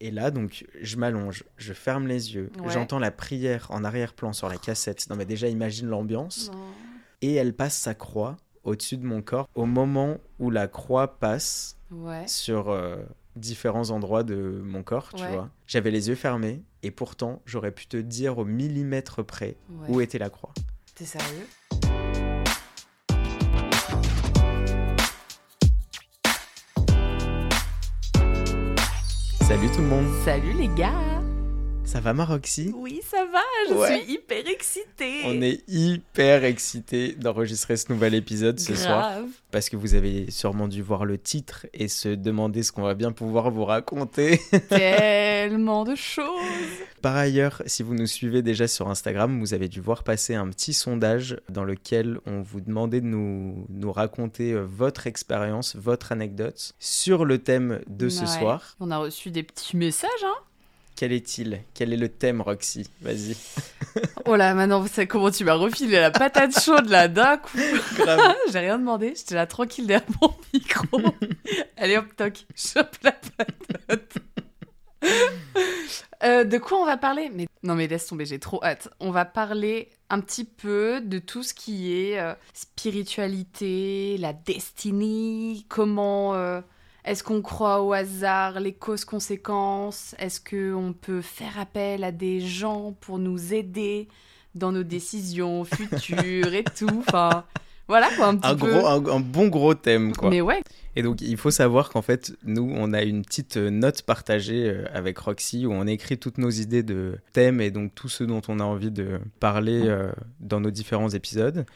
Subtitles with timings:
[0.00, 2.70] Et là, donc, je m'allonge, je ferme les yeux, Ouais.
[2.70, 5.08] j'entends la prière en arrière-plan sur la cassette.
[5.08, 6.50] Non, mais déjà, imagine l'ambiance.
[7.22, 9.48] Et elle passe sa croix au-dessus de mon corps.
[9.54, 12.26] Au moment où la croix passe Ouais.
[12.26, 12.96] sur euh,
[13.36, 15.30] différents endroits de mon corps, tu Ouais.
[15.30, 16.62] vois, j'avais les yeux fermés.
[16.82, 19.56] Et pourtant, j'aurais pu te dire au millimètre près
[19.88, 20.52] où était la croix.
[20.94, 21.46] T'es sérieux?
[29.46, 31.13] Salut tout le monde, Salut les gars
[31.84, 32.72] ça va Maroxy?
[32.74, 33.38] Oui, ça va,
[33.68, 34.00] je Ouais.
[34.02, 39.28] suis hyper excitée On est hyper excités d'enregistrer ce nouvel épisode ce soir Grave.
[39.52, 42.94] parce que vous avez sûrement dû voir le titre et se demander ce qu'on va
[42.94, 44.40] bien pouvoir vous raconter.
[44.70, 46.26] Tellement de choses
[47.02, 50.48] Par ailleurs, si vous nous suivez déjà sur Instagram, vous avez dû voir passer un
[50.48, 56.10] petit sondage dans lequel on vous demandait de nous, nous raconter euh, votre expérience, votre
[56.12, 58.74] anecdote sur le thème de ce soir.
[58.80, 60.34] On a reçu des petits messages, hein
[60.96, 61.60] Quel est-il?
[61.74, 62.88] Quel est le thème, Roxy?
[63.00, 63.36] Vas-y.
[64.26, 67.58] Oh là, maintenant, c'est comment tu m'as refilé la patate chaude là d'un coup.
[68.52, 71.00] J'ai rien demandé, j'étais là tranquille derrière mon micro.
[71.76, 74.14] Allez hop, toc, chope la patate.
[76.24, 77.30] Euh, de quoi on va parler?
[77.32, 77.46] Mais...
[77.62, 78.88] Non mais laisse tomber, j'ai trop hâte.
[78.98, 85.64] On va parler un petit peu de tout ce qui est euh, spiritualité, la destinée,
[85.68, 86.34] comment...
[86.34, 86.60] euh,
[87.04, 92.94] est-ce qu'on croit au hasard, les causes-conséquences Est-ce qu'on peut faire appel à des gens
[93.00, 94.08] pour nous aider
[94.54, 96.86] dans nos décisions futures et tout?
[97.08, 97.44] Enfin,
[97.88, 98.70] voilà quoi, un petit Un, peu.
[98.72, 100.30] gros, un, un bon gros thème, quoi.
[100.30, 100.62] Mais ouais,
[100.96, 104.70] Et donc, il faut savoir qu'en fait, nous, on a une petite euh, note partagée
[104.70, 108.24] euh, avec Roxy où on écrit toutes nos idées de thèmes et donc tout ce
[108.24, 111.66] dont on a envie de parler euh, dans nos différents épisodes.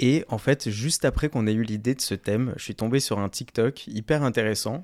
[0.00, 2.98] Et en fait, juste après qu'on ait eu l'idée de ce thème, je suis tombé
[3.00, 4.82] sur un TikTok hyper intéressant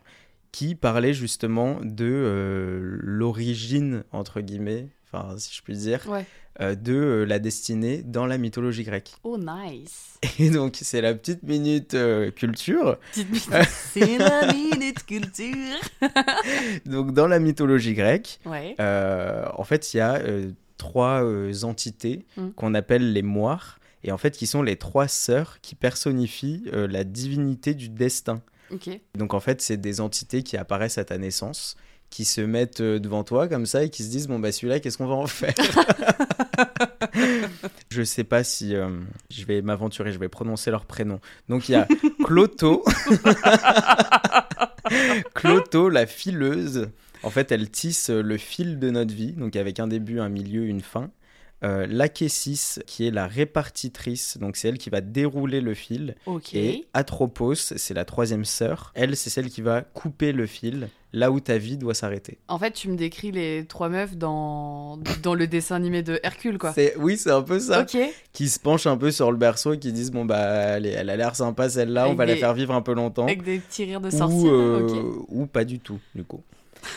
[0.52, 6.24] qui parlait justement de euh, l'origine, entre guillemets, enfin, si je puis dire, ouais.
[6.60, 9.12] euh, de euh, la destinée dans la mythologie grecque.
[9.24, 10.18] Oh nice.
[10.38, 11.96] Et donc, c'est la petite minute
[12.36, 12.98] culture.
[13.12, 15.80] C'est la minute culture.
[16.86, 18.74] Donc, dans la mythologie grecque, Ouais.
[18.78, 20.20] en fait, il y a
[20.78, 21.22] trois
[21.64, 22.50] entités Mm.
[22.50, 26.86] qu'on appelle les moires, et en fait, qui sont les trois sœurs qui personnifient euh,
[26.86, 28.40] la divinité du destin.
[29.16, 31.76] Donc, en fait, c'est des entités qui apparaissent à ta naissance,
[32.08, 34.78] qui se mettent euh, devant toi comme ça et qui se disent bon bah celui-là,
[34.78, 35.54] qu'est-ce qu'on va en faire?
[37.90, 38.88] Je sais pas si euh,
[39.30, 41.18] je vais m'aventurer, je vais prononcer leur prénom.
[41.48, 41.88] Donc, il y a
[42.24, 42.84] Cloto.
[45.34, 46.90] Cloto, la fileuse.
[47.22, 50.66] En fait, elle tisse le fil de notre vie, donc avec un début, un milieu,
[50.66, 51.10] une fin.
[51.64, 56.14] Euh, L'Achésis, qui est la répartitrice, donc c'est elle qui va dérouler le fil.
[56.26, 56.52] Ok.
[56.54, 58.92] Et Atropos, c'est la troisième sœur.
[58.94, 62.36] Elle, c'est celle qui va couper le fil là où ta vie doit s'arrêter.
[62.48, 66.58] En fait, tu me décris les trois meufs dans, dans le dessin animé de Hercule,
[66.58, 66.74] quoi.
[66.74, 67.86] C'est- Oui, c'est un peu ça.
[68.34, 70.36] Qui se penchent un peu sur le berceau et qui disent Bon, bah,
[70.76, 73.24] elle, a l'air sympa celle-là, on va la faire vivre un peu longtemps.
[73.24, 74.50] Avec des petits rires de sorciers.
[74.50, 76.42] ou, euh, ou pas du tout, du coup.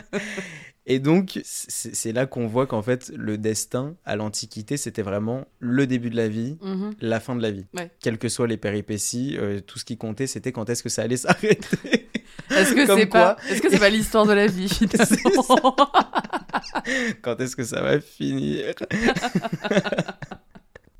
[0.86, 5.86] Et donc, c'est là qu'on voit qu'en fait, le destin à l'Antiquité, c'était vraiment le
[5.86, 6.94] début de la vie, Mhm.
[7.00, 7.66] la fin de la vie.
[7.74, 7.90] Ouais.
[8.00, 11.02] Quelles que soient les péripéties, euh, tout ce qui comptait, c'était quand est-ce que ça
[11.02, 12.08] allait s'arrêter.
[12.50, 15.76] Est-ce que c'est pas, est-ce que c'est pas l'histoire de la vie finalement
[17.22, 18.74] quand est-ce que ça va finir?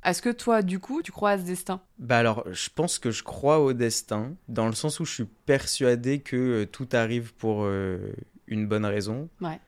[0.05, 1.81] Est-ce que toi, du coup, tu crois à ce destin?
[1.99, 5.27] Bah alors, je pense que je crois au destin, dans le sens où je suis
[5.47, 7.99] persuadé que euh, tout arrive pour euh,
[8.47, 9.29] une bonne raison.
[9.43, 9.61] Ouais.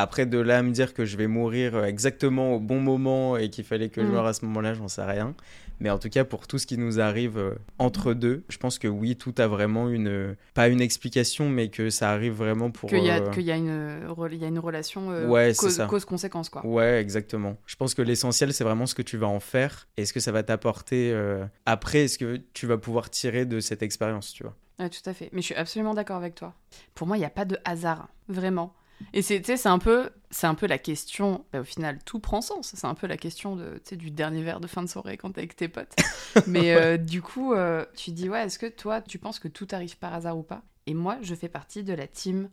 [0.00, 3.36] Après, de là à me dire que je vais mourir euh, exactement au bon moment
[3.36, 4.12] et qu'il fallait que je Mm.
[4.12, 5.34] meure à ce moment-là, j'en sais rien.
[5.80, 8.78] Mais en tout cas, pour tout ce qui nous arrive euh, entre deux, je pense
[8.78, 10.08] que oui, tout a vraiment une...
[10.08, 12.88] euh, Pas une explication, mais que ça arrive vraiment pour...
[12.90, 15.52] Qu'il y, a- euh, y, a une re- il y a une relation euh, Ouais,
[15.56, 16.64] cause- cause-conséquence, quoi.
[16.64, 17.56] Ouais, exactement.
[17.66, 20.20] Je pense que l'essentiel, c'est vraiment ce que tu vas en faire et ce que
[20.20, 24.44] ça va t'apporter euh, après, est-ce que tu vas pouvoir tirer de cette expérience, tu
[24.44, 24.54] vois.
[24.78, 25.28] Ouais, tout à fait.
[25.32, 26.54] Mais je suis absolument d'accord avec toi.
[26.94, 28.72] Pour moi, il n'y a pas de hasard, vraiment.
[29.12, 31.44] Et c'est, un peu, c'est un peu la question.
[31.52, 32.72] bah, au final, tout prend sens.
[32.74, 35.40] C'est un peu la question de, du dernier verre de fin de soirée quand t'es
[35.40, 35.94] avec tes potes.
[36.46, 39.68] Mais euh, du coup, euh, tu dis ouais, est-ce que toi, tu penses que tout
[39.72, 40.62] arrive par hasard ou pas?
[40.86, 42.48] Et moi, je fais partie de la team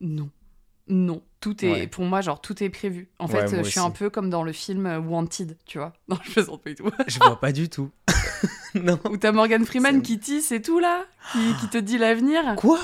[0.00, 0.30] non.
[0.90, 1.86] Non, tout est Ouais.
[1.86, 3.10] pour moi genre tout est prévu.
[3.18, 3.78] En Ouais, fait, je suis aussi.
[3.78, 5.92] un peu comme dans le film euh, Wanted, tu vois.
[6.08, 6.90] Non, je plaisante pas du tout.
[7.06, 7.90] Je vois pas du tout.
[8.74, 8.98] non.
[9.10, 12.54] Où t'as Morgan Freeman C'est- qui tisse et tout là, qui, qui te dit l'avenir?
[12.56, 12.78] Quoi?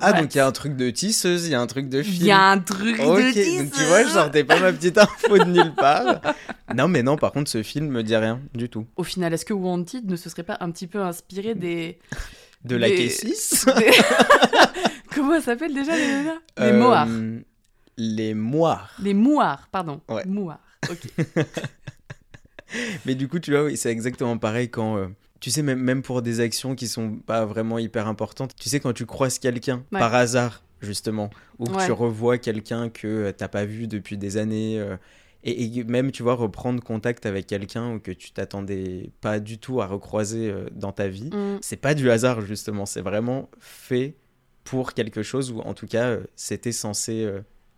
[0.00, 2.02] Ah, donc il y a un truc de tisseuse, il y a un truc de
[2.02, 2.16] film.
[2.20, 3.58] Il y a un truc Ok, de tisseuse.
[3.58, 6.20] donc tu vois, je sortais pas ma petite info de nulle part.
[6.76, 8.86] Non, mais non, par contre, ce film me dit rien du tout.
[8.96, 11.98] Au final, est-ce que Wanted ne se serait pas un petit peu inspiré des
[12.64, 13.90] De la Des- K6 des-
[15.12, 16.38] Comment ça s'appelle déjà les nanas?
[16.58, 17.08] Les Euh, moires.
[17.96, 18.92] Les moires.
[19.02, 20.00] Les mouards, pardon.
[20.08, 20.24] Ouais.
[20.26, 20.60] Mouards.
[20.88, 21.34] Ok.
[23.04, 24.96] Mais du coup, tu vois, oui, c'est exactement pareil quand.
[24.96, 25.08] euh,
[25.40, 28.78] tu sais, même, même pour des actions qui sont pas vraiment hyper importantes, tu sais,
[28.80, 29.98] quand tu croises quelqu'un Ouais.
[29.98, 31.86] par hasard, justement, ou que Ouais.
[31.86, 34.96] tu revois quelqu'un que euh, t'as pas vu depuis des années, euh,
[35.42, 39.80] et, et même, tu vois, reprendre contact avec quelqu'un que tu t'attendais pas du tout
[39.80, 41.58] à recroiser euh, dans ta vie, Mm.
[41.62, 44.16] c'est pas du hasard, justement, c'est vraiment fait
[44.64, 47.26] pour quelque chose, ou en tout cas, euh, c'était censé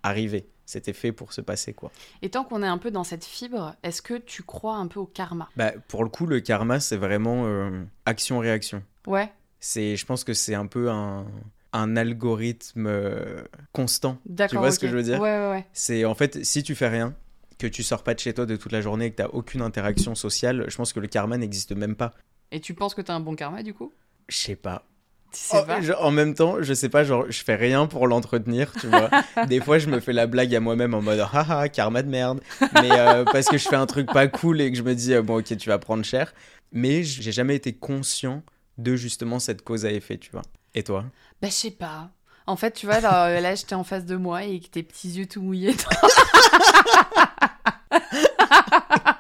[0.02, 0.46] arriver.
[0.72, 1.90] C'était fait pour se passer, quoi.
[2.22, 5.00] Et tant qu'on est un peu dans cette fibre, est-ce que tu crois un peu
[5.00, 5.50] au karma?
[5.54, 8.82] Bah, pour le coup, le karma, c'est vraiment euh, action-réaction.
[9.06, 9.30] Ouais,
[9.60, 11.26] C'est, je pense que c'est un peu un,
[11.74, 13.42] un algorithme euh,
[13.72, 14.16] constant.
[14.24, 14.60] d'accord.
[14.60, 15.20] vois ce que je veux dire?
[15.20, 15.66] Ouais, ouais, ouais.
[15.74, 17.14] C'est en fait, si tu fais rien,
[17.58, 19.60] que tu sors pas de chez toi de toute la journée et que t'as aucune
[19.60, 22.14] interaction sociale, je pense que le karma n'existe même pas.
[22.50, 23.92] Et tu penses que t'as un bon karma du coup?
[24.28, 24.86] Je sais pas.
[25.32, 27.86] Tu sais Oh, pas je- en même temps, je sais pas, genre, je fais rien
[27.86, 29.08] pour l'entretenir, tu vois.
[29.48, 32.40] Des fois, je me fais la blague à moi-même en mode haha, karma de merde.
[32.74, 35.14] Mais euh, parce que je fais un truc pas cool et que je me dis,
[35.14, 36.34] euh, bon, ok, tu vas prendre cher.
[36.72, 38.42] Mais j'ai jamais été conscient
[38.78, 40.42] de justement cette cause à effet, tu vois.
[40.74, 41.04] Et toi?
[41.40, 42.10] Bah, je sais pas.
[42.46, 45.10] En fait, tu vois, là, là j'étais en face de moi et que tes petits
[45.10, 45.74] yeux tout mouillés.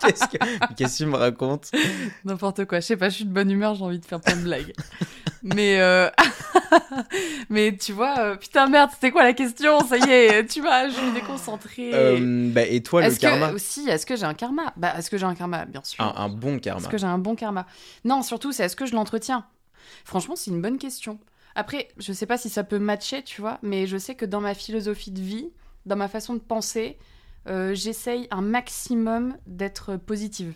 [0.00, 1.70] Qu'est-ce que, qu'est-ce que tu me racontes?
[2.24, 2.80] N'importe quoi.
[2.80, 4.72] Je sais pas, je suis de bonne humeur, j'ai envie de faire plein de blagues.
[5.42, 6.08] Mais, euh...
[7.48, 9.80] mais tu vois, euh, putain, merde, c'était quoi la question?
[9.80, 11.90] Ça y est, tu vois, je suis déconcentrée.
[11.92, 14.72] Euh, bah, Et toi, le karma que, aussi, est-ce que j'ai un karma?
[14.76, 15.64] Bah, est-ce que j'ai un karma?
[15.64, 16.02] Bien sûr.
[16.02, 16.80] un, un bon karma.
[16.80, 17.66] Est-ce que j'ai un bon karma?
[18.04, 19.44] Non, surtout, c'est est-ce que je l'entretiens?
[20.04, 21.18] Franchement, c'est une bonne question.
[21.54, 24.40] Après, je sais pas si ça peut matcher, tu vois, mais je sais que dans
[24.40, 25.50] ma philosophie de vie,
[25.86, 26.98] dans ma façon de penser,
[27.48, 30.54] euh, j'essaye un maximum d'être positive.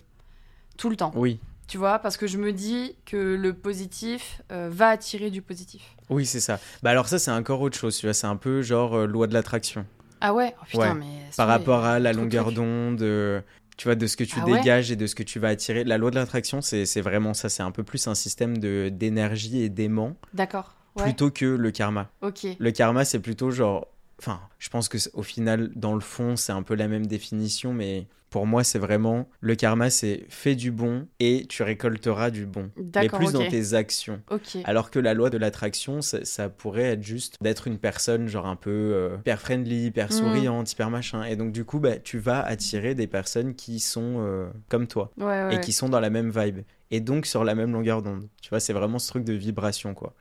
[0.78, 1.12] Tout le temps.
[1.14, 5.42] Oui, Tu vois, parce que je me dis que le positif euh, va attirer du
[5.42, 5.82] positif.
[6.10, 6.60] oui, c'est ça.
[6.82, 8.14] Bah alors ça, c'est encore autre chose, tu vois.
[8.14, 9.84] C'est un peu genre euh, loi de l'attraction.
[10.20, 10.54] Ah ouais?
[10.60, 10.94] Oh putain, Ouais.
[10.94, 11.30] mais.
[11.36, 13.40] par rapport à la longueur d'onde, euh,
[13.76, 14.58] tu vois, de ce que tu Ah ouais?
[14.58, 15.82] dégages et de ce que tu vas attirer.
[15.84, 17.48] La loi de l'attraction, c'est c'est vraiment ça.
[17.48, 20.74] C'est un peu plus un système de d'énergie et d'aimant D'accord.
[20.94, 21.02] Ouais.
[21.02, 22.10] plutôt que le karma.
[22.22, 22.46] Ok.
[22.58, 23.88] Le karma, c'est plutôt genre.
[24.18, 27.72] Enfin, je pense que au final, dans le fond, c'est un peu la même définition,
[27.74, 32.44] mais pour moi, c'est vraiment le karma, c'est fais du bon et tu récolteras du
[32.44, 34.20] bon, mais plus dans tes actions.
[34.30, 34.58] Ok.
[34.64, 38.46] Alors que la loi de l'attraction, ça, ça pourrait être juste d'être une personne genre
[38.46, 40.12] un peu euh, hyper friendly, hyper Mm.
[40.12, 41.22] souriante, hyper machin.
[41.24, 45.12] Et donc du coup, bah, tu vas attirer des personnes qui sont euh, comme toi
[45.18, 45.56] Ouais, ouais.
[45.56, 46.60] et qui sont dans la même vibe.
[46.90, 48.28] Et donc sur la même longueur d'onde.
[48.42, 50.14] Tu vois, c'est vraiment ce truc de vibration, quoi.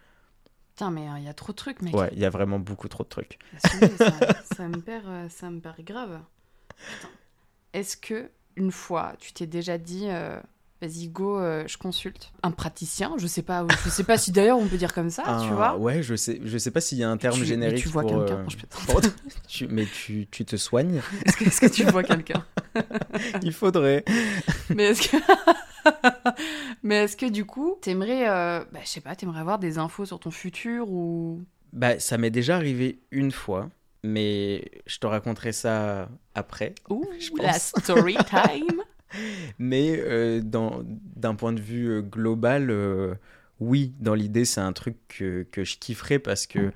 [0.76, 1.96] Putain, mais il y a trop de trucs, mec.
[1.96, 3.40] Ouais, il y a vraiment beaucoup trop de trucs.
[3.58, 3.70] Ça,
[4.56, 6.20] ça me perd, euh, ça me paraît grave.
[7.74, 10.38] Est-ce que une fois, tu t'es déjà dit, euh,
[10.82, 13.14] vas-y go, euh, je consulte un praticien?
[13.18, 15.56] Je sais pas, je sais pas si d'ailleurs on peut dire comme ça, tu Un-
[15.56, 15.78] vois.
[15.78, 17.88] Ouais, je sais, je sais pas s'il y a un terme Tu- mais générique Tu
[17.88, 18.58] vois quelqu'un euh, je
[19.48, 21.02] tu- mais tu, tu te soignes?
[21.26, 22.46] Est-ce que, est-ce que tu vois quelqu'un?
[23.44, 24.04] Il faudrait.
[24.70, 25.18] Mais est-ce que,
[26.86, 30.06] mais est-ce que du coup, t'aimerais, euh, bah, je sais pas, t'aimerais avoir des infos
[30.06, 31.44] sur ton futur ou?
[31.74, 33.70] Bah, ça m'est déjà arrivé une fois,
[34.04, 36.76] mais je te raconterai ça après.
[36.90, 38.82] Ouh, Je la story time
[39.60, 43.16] Mais euh, d'un point de vue euh, global, euh,
[43.60, 46.72] oui, dans l'idée, c'est un truc que, que je kifferais parce que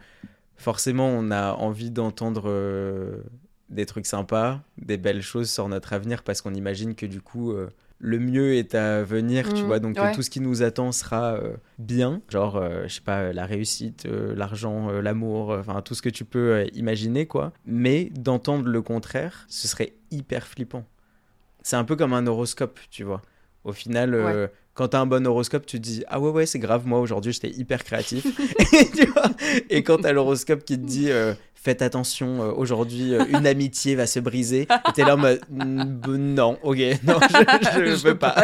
[0.55, 3.22] forcément, on a envie d'entendre
[3.69, 7.53] des trucs sympas, des belles choses sur notre avenir parce qu'on imagine que du coup,
[8.01, 9.79] le mieux est à venir, tu Mm, vois.
[9.79, 10.13] Donc ouais.
[10.13, 14.06] tout ce qui nous attend sera euh, bien, genre, euh, je sais pas, la réussite,
[14.06, 17.51] euh, l'argent, euh, l'amour, euh, enfin tout ce que tu peux euh, imaginer, quoi.
[17.65, 20.86] Mais d'entendre le contraire, ce serait hyper flippant.
[21.62, 23.22] C'est un peu comme un horoscope, tu vois.
[23.65, 26.58] Au final, euh, quand t'as un bon horoscope, tu te dis Ah ouais, ouais, c'est
[26.60, 28.25] grave, moi aujourd'hui j'étais hyper créatif.
[28.74, 29.24] et, tu vois
[29.70, 33.96] et quand t'as l'horoscope qui te dit euh, Faites attention, euh, aujourd'hui euh, une amitié
[33.96, 38.04] va se briser, et t'es là en mode Mm, Non, ok, non, je, je, Je
[38.04, 38.44] peux pas.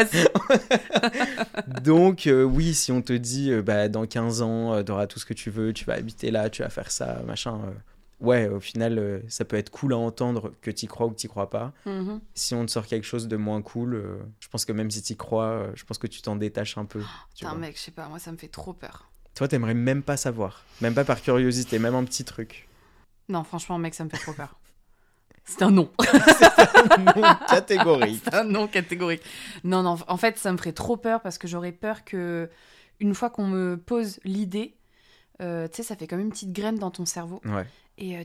[1.84, 5.26] Donc, euh, oui, si on te dit bah, Dans 15 ans, euh, t'auras tout ce
[5.26, 7.60] que tu veux, tu vas habiter là, tu vas faire ça, machin.
[8.22, 11.28] Ouais, au final, ça peut être cool à entendre que t'y crois ou que t'y
[11.28, 12.20] crois pas Mhm.
[12.34, 14.04] si on te sort quelque chose de moins cool,
[14.40, 17.00] je pense que même si tu crois, je pense que tu t'en détaches un peu.
[17.00, 17.06] tu
[17.46, 17.60] Putain, vois.
[17.60, 19.10] mec, je sais pas, moi ça me fait trop peur.
[19.36, 22.68] Toi, t'aimerais même pas savoir, même pas par curiosité, même un petit truc.
[23.30, 24.60] Non, franchement, mec, ça me fait trop peur.
[25.46, 25.92] C'est un non.
[27.16, 28.22] non catégorique.
[28.24, 29.22] C'est un non catégorique.
[29.64, 32.50] Non, non, en fait, ça me ferait trop peur parce que j'aurais peur que,
[33.00, 34.76] une fois qu'on me pose l'idée,
[35.42, 37.42] euh, tu sais, ça fait comme une petite graine dans ton cerveau.
[37.46, 37.68] Ouais.
[37.98, 38.24] Et euh,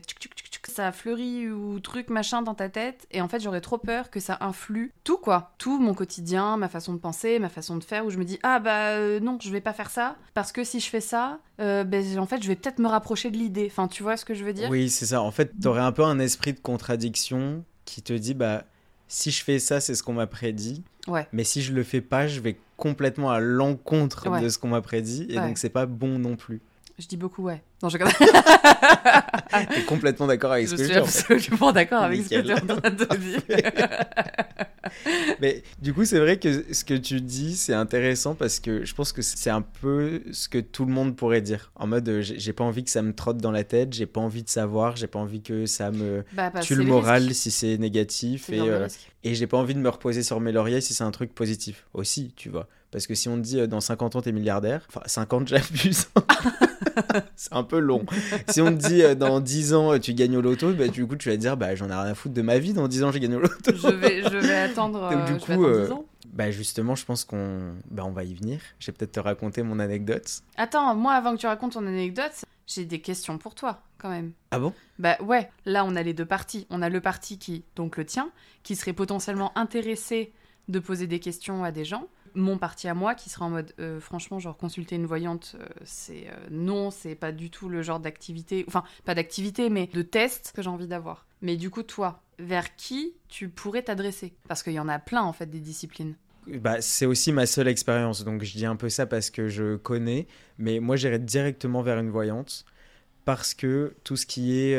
[0.61, 3.07] que ça fleurit ou truc machin dans ta tête.
[3.11, 5.53] Et en fait, j'aurais trop peur que ça influe tout, quoi.
[5.57, 8.37] Tout mon quotidien, ma façon de penser, ma façon de faire, où je me dis,
[8.43, 10.15] ah bah euh, non, je vais pas faire ça.
[10.33, 13.31] Parce que si je fais ça, euh, ben, en fait, je vais peut-être me rapprocher
[13.31, 13.67] de l'idée.
[13.71, 14.69] Enfin, tu vois ce que je veux dire?
[14.69, 15.21] Oui, c'est ça.
[15.21, 18.63] En fait, t'aurais un peu un esprit de contradiction qui te dit, bah,
[19.07, 20.83] si je fais ça, c'est ce qu'on m'a prédit.
[21.07, 21.27] Ouais.
[21.33, 24.41] Mais si je le fais pas, je vais complètement à l'encontre Ouais.
[24.41, 25.25] de ce qu'on m'a prédit.
[25.29, 25.47] Et Ouais.
[25.47, 26.61] donc, c'est pas bon non plus.
[27.01, 27.63] Je dis beaucoup ouais.
[27.81, 30.99] Non, je T'es complètement d'accord avec Je ce que je suis dis.
[30.99, 31.33] en fait.
[31.33, 33.41] absolument d'accord avec ce que tu es en train de dire.
[35.41, 38.93] Mais du coup, c'est vrai que ce que tu dis, c'est intéressant parce que je
[38.93, 41.71] pense que c'est un peu ce que tout le monde pourrait dire.
[41.75, 44.21] En mode, euh, j'ai pas envie que ça me trotte dans la tête, j'ai pas
[44.21, 47.79] envie de savoir, j'ai pas envie que ça me Bah, tue le moral si c'est
[47.79, 48.51] négatif.
[48.51, 48.87] Et, euh,
[49.23, 51.85] et j'ai pas envie de me reposer sur mes lauriers si c'est un truc positif
[51.95, 52.67] aussi, tu vois.
[52.91, 56.09] Parce que si on te dit euh, dans 50 ans t'es milliardaire, enfin 50 j'abuse,
[57.35, 58.05] c'est un peu long.
[58.49, 61.05] Si on te dit euh, dans 10 ans euh, tu gagnes au loto, bah, du
[61.07, 62.87] coup tu vas te dire bah j'en ai rien à foutre de ma vie, dans
[62.87, 63.71] 10 ans j'ai gagné au loto.
[63.73, 66.05] Je vais, je vais attendre, Donc, euh, du vais coup, attendre euh, 10 ans.
[66.33, 68.59] Bah justement je pense qu'on bah, on va y venir.
[68.79, 70.41] Je vais peut-être te raconter mon anecdote.
[70.55, 74.31] Attends, moi, avant que tu racontes ton anecdote, j'ai des questions pour toi, quand même.
[74.51, 74.73] Ah bon?
[74.97, 76.67] Bah ouais, là, on a les deux parties.
[76.69, 78.31] On a le parti qui, donc le tien,
[78.63, 80.31] qui serait potentiellement intéressé
[80.69, 82.07] de poser des questions à des gens.
[82.35, 85.65] Mon parti à moi, qui serait en mode, euh, franchement, genre consulter une voyante, euh,
[85.83, 90.01] c'est euh, non, c'est pas du tout le genre d'activité, enfin, pas d'activité, mais de
[90.01, 91.25] test que j'ai envie d'avoir.
[91.41, 94.33] Mais du coup, toi, vers qui tu pourrais t'adresser?
[94.47, 96.15] Parce qu'il y en a plein, en fait, des disciplines.
[96.47, 99.75] Bah, c'est aussi ma seule expérience, donc je dis un peu ça parce que je
[99.75, 100.25] connais,
[100.57, 102.65] mais moi j'irais directement vers une voyante
[103.25, 104.75] parce que tout ce qui est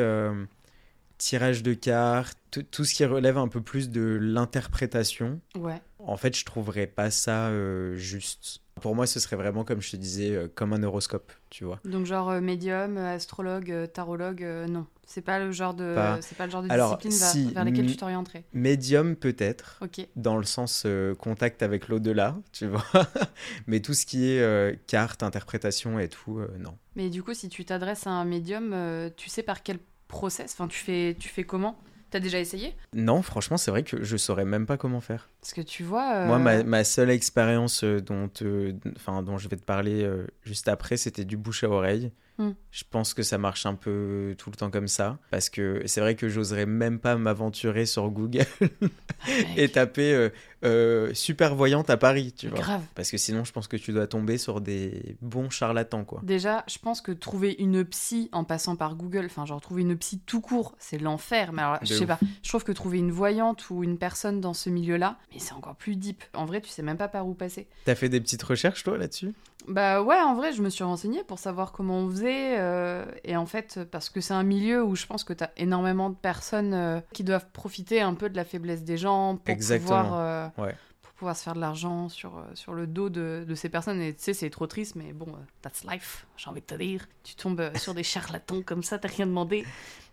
[1.22, 5.80] tirage de cartes, tout, tout ce qui relève un peu plus de l'interprétation, Ouais.
[6.06, 8.60] En fait je trouverais pas ça euh, juste.
[8.80, 11.78] Pour moi ce serait vraiment comme je te disais, euh, comme un horoscope, tu vois.
[11.84, 16.46] Donc genre euh, médium, astrologue, tarologue, non, c'est pas le genre de, Pas- c'est pas
[16.46, 18.44] le genre de Alors, discipline vers, si, vers lesquelles mm, tu t'orienterais.
[18.52, 20.06] Médium peut-être, Ok.
[20.16, 20.86] dans le sens
[21.18, 22.84] contact avec l'au-delà, tu vois.
[23.66, 26.76] mais tout ce qui est carte, interprétation et tout, non.
[26.96, 28.74] Mais du coup, si tu t'adresses à un médium,
[29.16, 29.78] tu sais par quel
[30.08, 30.52] process?
[30.52, 31.78] Enfin, tu fais, tu fais comment?
[32.12, 32.74] T'as déjà essayé?
[32.92, 35.30] Non, franchement, c'est vrai que je saurais même pas comment faire.
[35.40, 36.14] Parce que tu vois.
[36.18, 38.74] euh, Moi, ma, ma seule expérience euh, dont, euh,
[39.22, 42.12] dont je vais te parler euh, juste après, c'était du bouche à oreille.
[42.38, 42.52] Hmm.
[42.70, 45.18] Je pense que ça marche un peu tout le temps comme ça.
[45.30, 48.46] Parce que c'est vrai que j'oserais même pas m'aventurer sur Google
[49.56, 50.30] et taper euh,
[50.64, 52.58] euh, super voyante à Paris, tu vois.
[52.58, 52.82] grave.
[52.94, 56.20] Parce que sinon, je pense que tu dois tomber sur des bons charlatans, quoi.
[56.22, 59.96] Déjà, je pense que trouver une psy en passant par Google, enfin, genre trouver une
[59.98, 61.52] psy tout court, c'est l'enfer.
[61.52, 62.08] Mais alors, je sais ouf.
[62.08, 65.52] pas, je trouve que trouver une voyante ou une personne dans ce milieu-là, mais c'est
[65.52, 66.22] encore plus deep.
[66.34, 67.68] En vrai, tu sais même pas par où passer.
[67.84, 69.34] T'as fait des petites recherches, toi, là-dessus?
[69.68, 72.58] Bah ouais, en vrai, je me suis renseignée pour savoir comment on faisait.
[72.58, 76.10] euh, et en fait, parce que c'est un milieu où je pense que t'as énormément
[76.10, 80.02] de personnes euh, qui doivent profiter un peu de la faiblesse des gens pour Exactement.
[80.02, 80.14] pouvoir.
[80.14, 80.76] euh, Ouais.
[81.02, 84.00] Pour pouvoir se faire de l'argent sur, sur le dos de, de ces personnes.
[84.00, 85.28] Et tu sais, c'est trop triste, mais bon,
[85.60, 87.06] that's life, j'ai envie de te dire.
[87.22, 89.64] Tu tombes sur des charlatans comme ça, t'as rien demandé.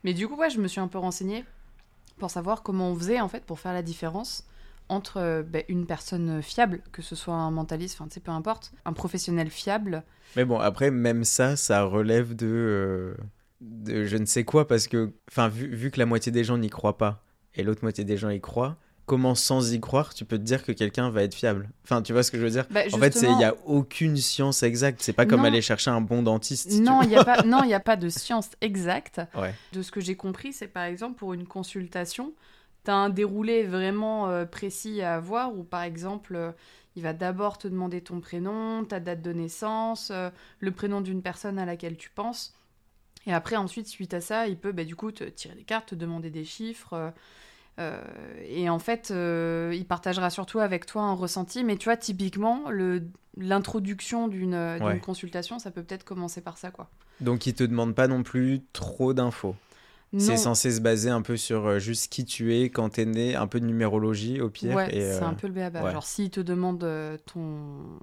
[0.03, 1.43] Mais du coup, ouais, je me suis un peu renseignée
[2.19, 4.43] pour savoir comment on faisait, en fait, pour faire la différence
[4.89, 8.31] entre euh, ben, une personne fiable, que ce soit un mentaliste, enfin, tu sais, peu
[8.31, 10.03] importe, un professionnel fiable.
[10.35, 13.13] Mais bon, après, même ça, ça relève de, euh,
[13.61, 16.57] de je ne sais quoi, parce que, enfin, vu, vu que la moitié des gens
[16.57, 17.23] n'y croient pas
[17.55, 20.63] et l'autre moitié des gens y croient, comment sans y croire, tu peux te dire
[20.63, 21.69] que quelqu'un va être fiable?
[21.83, 22.65] Enfin, tu vois ce que je veux dire?
[22.69, 25.01] Bah, En fait, il n'y a aucune science exacte.
[25.01, 25.47] C'est pas comme Non.
[25.47, 26.71] aller chercher un bon dentiste.
[26.79, 29.19] Non, il n'y a, pas- non, il y a pas de science exacte.
[29.35, 29.55] Ouais.
[29.73, 32.33] De ce que j'ai compris, c'est par exemple pour une consultation,
[32.85, 36.51] tu as un déroulé vraiment euh, précis à avoir où par exemple, euh,
[36.95, 41.21] il va d'abord te demander ton prénom, ta date de naissance, euh, le prénom d'une
[41.21, 42.53] personne à laquelle tu penses.
[43.25, 45.89] Et après, ensuite, suite à ça, il peut bah, du coup te tirer des cartes,
[45.89, 47.11] te demander des chiffres.
[47.79, 48.01] euh,
[48.45, 51.63] et en fait, euh, il partagera surtout avec toi un ressenti.
[51.63, 52.65] Mais tu vois, typiquement,
[53.37, 54.99] l'introduction d'une Ouais.
[54.99, 56.89] consultation, ça peut peut-être commencer par ça, quoi.
[57.21, 59.55] Donc, ils te demandent pas non plus trop d'infos.
[60.17, 63.35] C'est censé se baser un peu sur euh, juste qui tu es, quand t'es né,
[63.35, 64.75] un peu de numérologie au pire.
[64.75, 65.83] Ouais, c'est euh, un peu le béaba.
[65.83, 65.91] ouais.
[65.91, 67.47] Genre, s'il te demande euh, ton,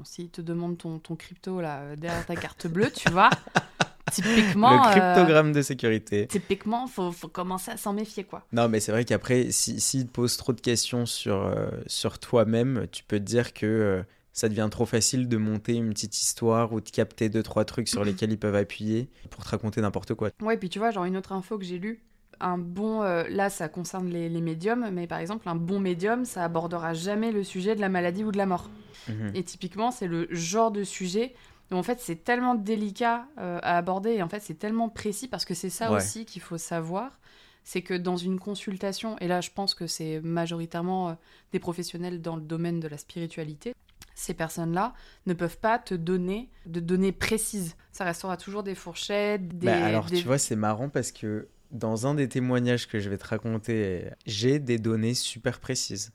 [0.04, 3.30] s'il te demande ton, ton crypto là derrière ta carte bleue, tu vois,
[4.12, 6.26] typiquement, le euh, cryptogramme de sécurité.
[6.28, 8.44] typiquement, faut, faut commencer à s'en méfier, quoi.
[8.52, 12.18] Non, mais c'est vrai qu'après, si, s'il te pose trop de questions sur, euh, sur
[12.18, 14.04] toi-même, tu peux te dire que
[14.36, 17.88] ça devient trop facile de monter une petite histoire ou de capter deux, trois trucs
[17.88, 20.30] sur lesquels ils peuvent appuyer pour te raconter n'importe quoi.
[20.42, 22.02] Ouais, puis tu vois, genre une autre info que j'ai lue,
[22.38, 26.26] un bon, euh, là, ça concerne les, les médiums, mais par exemple, un bon médium,
[26.26, 28.68] ça abordera jamais le sujet de la maladie ou de la mort.
[29.08, 29.30] Mhm.
[29.34, 31.34] Et typiquement, c'est le genre de sujet
[31.72, 35.26] où en fait c'est tellement délicat euh, à aborder et en fait c'est tellement précis
[35.28, 35.96] parce que c'est ça Ouais.
[35.96, 37.18] aussi qu'il faut savoir.
[37.64, 41.12] c'est que dans une consultation, et là je pense que c'est majoritairement euh,
[41.52, 43.74] des professionnels dans le domaine de la spiritualité,
[44.16, 44.94] ces personnes-là
[45.26, 47.76] ne peuvent pas te donner de données précises.
[47.92, 49.66] Ça restera toujours des fourchettes, des...
[49.66, 53.08] Bah, alors des- tu vois, c'est marrant parce que dans un des témoignages que je
[53.10, 56.10] vais te raconter, j'ai des données super précises.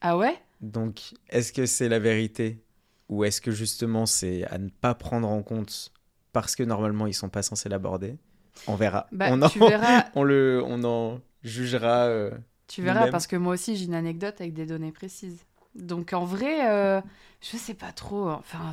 [0.00, 0.38] Ah ouais?
[0.60, 2.62] Donc, est-ce que c'est la vérité?
[3.08, 5.92] Ou est-ce que justement c'est à ne pas prendre en compte
[6.32, 8.16] parce que normalement ils sont pas censés l'aborder?
[8.66, 9.06] On verra.
[9.12, 12.06] Bah, on, en, tu verras, on le, on en jugera.
[12.06, 12.30] euh,
[12.66, 15.38] tu verras parce que moi aussi j'ai une anecdote avec des données précises.
[15.78, 17.00] Donc en vrai, euh,
[17.40, 18.30] je sais pas trop.
[18.30, 18.72] Enfin,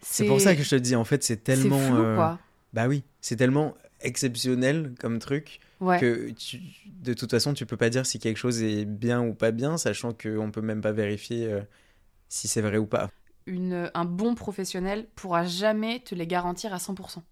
[0.00, 1.76] C'est pour ça que je te dis, en fait, c'est tellement.
[1.76, 2.38] C'est flou, euh, quoi.
[2.72, 5.98] Bah oui, c'est tellement exceptionnel comme truc Ouais.
[6.00, 9.34] que tu- de toute façon, tu peux pas dire si quelque chose est bien ou
[9.34, 11.60] pas bien, sachant qu'on peut même pas vérifier euh,
[12.28, 13.10] si c'est vrai ou pas.
[13.46, 17.24] Une, un bon professionnel pourra jamais te les garantir à 100%.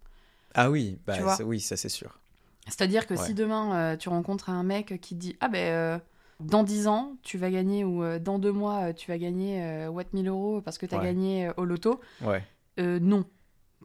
[0.55, 2.19] Ah oui, bah oui, ça c'est sûr.
[2.67, 3.25] C'est-à-dire que Ouais.
[3.25, 6.01] si demain euh, tu rencontres un mec qui dit Ah ben
[6.43, 9.61] dans 10 ans tu vas gagner ou euh, dans 2 mois euh, tu vas gagner
[9.63, 11.05] euh, what 1000 euros parce que tu as Ouais.
[11.05, 12.43] gagné euh, au loto, Ouais.
[12.77, 13.25] non.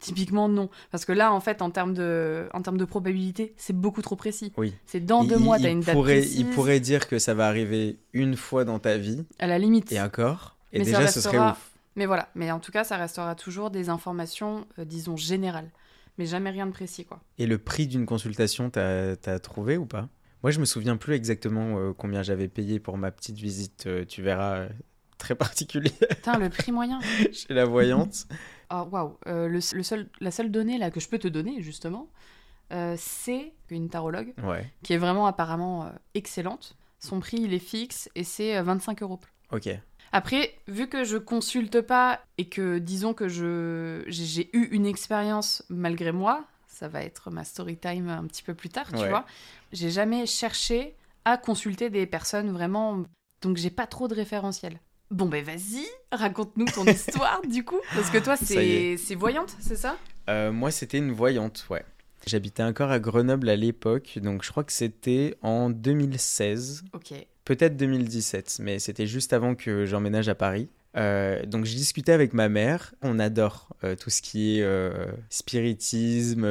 [0.01, 0.69] Typiquement non.
[0.93, 4.15] Parce que là en fait en termes de, en termes de probabilité c'est beaucoup trop
[4.15, 4.53] précis.
[4.57, 4.73] Oui.
[4.87, 6.39] C'est dans Il- 2 mois tu as une date pourrait, précise.
[6.39, 9.91] Il pourrait dire que ça va arriver une fois dans ta vie, À la limite.
[9.91, 10.57] et encore.
[10.73, 11.73] Et Mais déjà, ce serait ouf.
[11.97, 12.29] Mais voilà.
[12.37, 15.71] Mais en tout cas ça restera toujours des informations euh, disons générales.
[16.17, 17.19] Mais jamais rien de précis quoi.
[17.39, 20.09] Et le prix d'une consultation, t'as as trouvé ou pas?
[20.43, 24.05] Moi, je me souviens plus exactement euh, combien j'avais payé pour ma petite visite, euh,
[24.05, 24.69] tu verras, euh,
[25.19, 27.01] très particulière Putain le prix moyen.
[27.33, 28.27] chez la voyante.
[28.71, 32.11] Ah waouh, le, le seul, la seule donnée là que je peux te donner justement,
[32.71, 36.77] euh, c'est une tarologue ouais, qui est vraiment apparemment euh, excellente.
[36.99, 39.21] Son prix il est fixe et c'est euh, 25 euros.
[39.53, 39.71] ok.
[40.13, 45.65] Après, vu que je consulte pas et que disons que je j'ai eu une expérience
[45.71, 49.09] malgré moi, ça va être ma story time un petit peu plus tard, tu Ouais.
[49.09, 49.27] vois.
[49.73, 50.95] J'ai jamais cherché
[51.25, 53.03] à consulter des personnes vraiment,
[53.43, 54.79] donc j'ai pas trop de référentiel.
[55.11, 59.97] Bon ben vas-y, raconte-nous ton histoire du coup, parce que toi c'est voyante, c'est ça?
[60.29, 61.83] Euh, moi, c'était une voyante, ouais.
[62.27, 67.15] J'habitais encore à Grenoble à l'époque, donc je crois que c'était en 2016, Ok.
[67.47, 70.69] peut-être 2017, mais c'était juste avant que j'emménage à Paris.
[70.99, 75.13] Euh, donc je discutais avec ma mère, on adore euh, tout ce qui est euh,
[75.31, 76.47] spiritisme,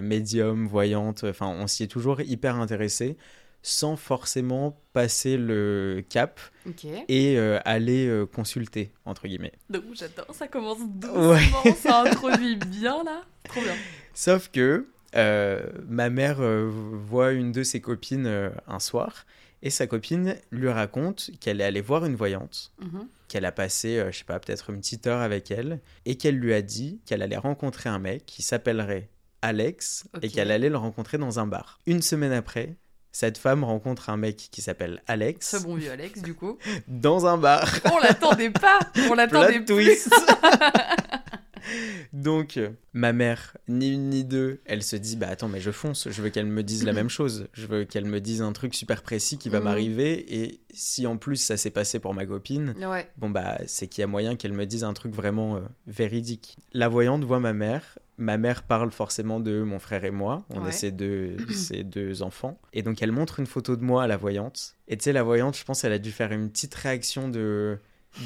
[0.00, 3.16] médium, voyante, enfin on s'y est toujours hyper intéressé
[3.64, 6.38] sans forcément passer le cap
[7.08, 9.54] et euh, aller euh, consulter, entre guillemets.
[9.70, 13.22] Donc j'adore, ça commence doucement, ça introduit bien là.
[13.44, 13.72] Trop bien.
[14.12, 19.24] Sauf que euh, ma mère voit une de ses copines un soir
[19.64, 23.08] et sa copine lui raconte qu'elle est allée voir une voyante, Mhm.
[23.28, 26.36] qu'elle a passé, euh, je sais pas, peut-être une petite heure avec elle et qu'elle
[26.36, 29.08] lui a dit qu'elle allait rencontrer un mec qui s'appellerait
[29.42, 31.80] Alex et qu'elle allait le rencontrer dans un bar.
[31.86, 32.76] Une semaine après,
[33.12, 36.58] cette femme rencontre un mec qui s'appelle Alex Ce bon vieux Alex, du coup.
[36.88, 37.68] dans un bar.
[37.92, 38.78] On l'attendait pas
[39.10, 40.10] On l'attendait plus twist.
[42.12, 42.58] Donc,
[42.92, 46.22] ma mère, ni une ni deux, elle se dit Bah attends, mais je fonce, je
[46.22, 47.48] veux qu'elle me dise la même chose.
[47.52, 49.64] Je veux qu'elle me dise un truc super précis qui va Mhm.
[49.64, 50.34] m'arriver.
[50.42, 53.08] Et si en plus ça s'est passé pour ma copine, Ouais.
[53.16, 56.56] bon bah c'est qu'il y a moyen qu'elle me dise un truc vraiment euh, véridique.
[56.72, 57.98] La voyante voit ma mère.
[58.16, 60.44] Ma mère parle forcément de mon frère et moi.
[60.50, 60.68] On Ouais.
[60.68, 62.60] est ses deux, ses deux enfants.
[62.72, 64.74] Et donc elle montre une photo de moi à la voyante.
[64.86, 67.78] Et tu sais, la voyante, je pense, elle a dû faire une petite réaction de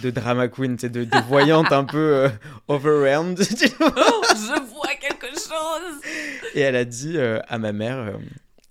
[0.03, 2.29] de drama queen, de, de voyante un peu euh,
[2.69, 3.39] overwhelmed.
[3.81, 6.01] Oh, je vois quelque chose
[6.55, 8.13] et elle a dit euh, à ma mère, euh,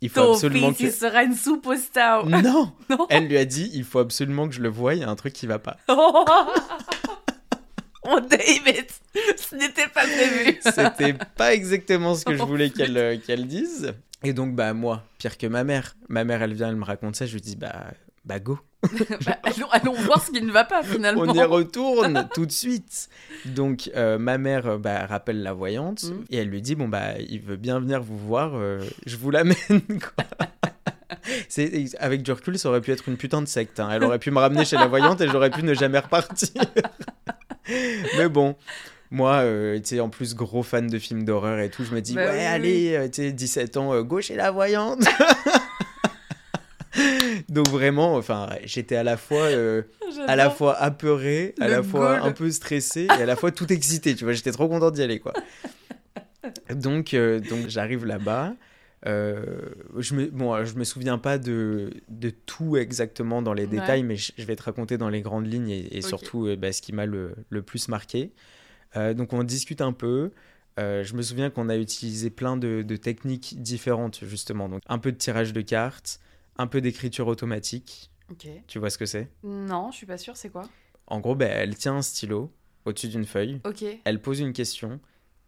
[0.01, 0.95] il faut Ton absolument fils, il que...
[1.07, 1.73] sera une soupe au
[2.25, 2.41] Non
[2.89, 5.09] Non Elle lui a dit, il faut absolument que je le voie, il y a
[5.09, 5.77] un truc qui va pas.
[5.87, 6.25] Oh,
[8.09, 8.85] Oh, David
[9.37, 13.93] Ce n'était pas prévu C'était pas exactement ce que je voulais qu'elle euh, qu'elle dise.
[14.23, 15.95] Et donc, bah, moi, pire que ma mère.
[16.07, 17.91] Ma mère, elle vient, elle me raconte ça, je lui dis, bah,
[18.23, 18.59] bah, go.
[19.25, 22.51] Bah, allons, allons voir ce qui ne va pas, finalement On y retourne tout de
[22.51, 23.09] suite.
[23.45, 26.23] Donc, euh, ma mère euh, bah, rappelle la voyante Mm.
[26.29, 29.31] et elle lui dit, bon, bah, il veut bien venir vous voir, euh, je vous
[29.31, 29.55] l'amène,
[29.89, 30.25] quoi.
[31.49, 33.79] C'est, avec du recul, ça aurait pu être une putain de secte.
[33.79, 33.89] hein.
[33.91, 36.49] Elle aurait pu me ramener chez la voyante et j'aurais pu ne jamais repartir.
[38.17, 38.55] Mais bon,
[39.11, 42.13] moi, euh, tu en plus, gros fan de films d'horreur et tout, je me dis,
[42.13, 42.29] Bah ouais,
[42.61, 45.03] oui, allez, tu sais, 17 ans, go chez la voyante.
[47.49, 49.83] Donc vraiment, enfin, j'étais à la fois, euh,
[50.27, 53.71] à la fois apeuré, à la fois un peu stressé et à la fois tout
[53.71, 54.15] excité.
[54.15, 55.33] Tu vois, j'étais trop content d'y aller, quoi.
[56.73, 58.53] Donc, euh, donc j'arrive là-bas.
[59.05, 59.43] Euh,
[59.97, 63.79] je me, bon, je me souviens pas de, de tout exactement dans les Ouais.
[63.79, 66.81] détails, mais je, je vais te raconter dans les grandes lignes et, surtout bah, ce
[66.81, 68.31] qui m'a le, le plus marqué.
[68.95, 70.31] Donc on discute un peu.
[70.79, 74.69] Euh, je me souviens qu'on a utilisé plein de, de techniques différentes justement.
[74.69, 76.19] Donc un peu de tirage de cartes,
[76.57, 78.11] un peu d'écriture automatique.
[78.67, 79.29] Tu vois ce que c'est?
[79.43, 80.63] Non, je suis pas sûre, c'est quoi?
[81.07, 82.51] En gros, ben, elle tient un stylo
[82.85, 83.83] au-dessus d'une feuille, Ok.
[84.03, 84.99] elle pose une question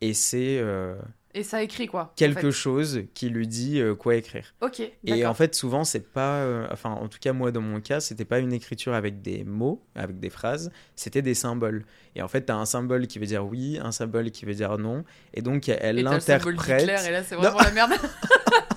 [0.01, 0.95] et c'est euh,
[1.33, 4.53] Et ça écrit quoi en quelque fait chose qui lui dit euh, quoi écrire.
[4.61, 6.37] Ok, Et en fait, souvent, c'est pas.
[6.37, 9.43] euh, enfin, en tout cas, moi, dans mon cas, c'était pas une écriture avec des
[9.43, 11.85] mots, avec des phrases, c'était des symboles.
[12.15, 14.77] Et en fait, t'as un symbole qui veut dire oui, un symbole qui veut dire
[14.77, 15.03] non.
[15.33, 16.55] Et donc, elle Et l'interprète.
[16.87, 17.41] d'Hitler, et là, c'est Non.
[17.41, 17.91] vraiment la merde.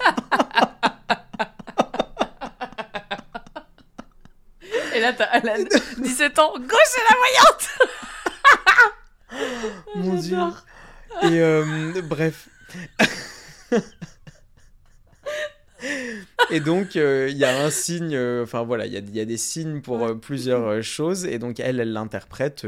[5.03, 5.63] là, t'as Alan,
[5.99, 7.69] 17 ans, gauche et la voyante
[9.97, 10.39] Mon Dieu.
[11.23, 12.49] Et euh, bref.
[16.51, 19.15] Et donc, euh, il y a un signe, euh, enfin voilà, il y a, il
[19.17, 22.65] y a des signes pour euh, plusieurs choses, et donc elle, elle l'interprète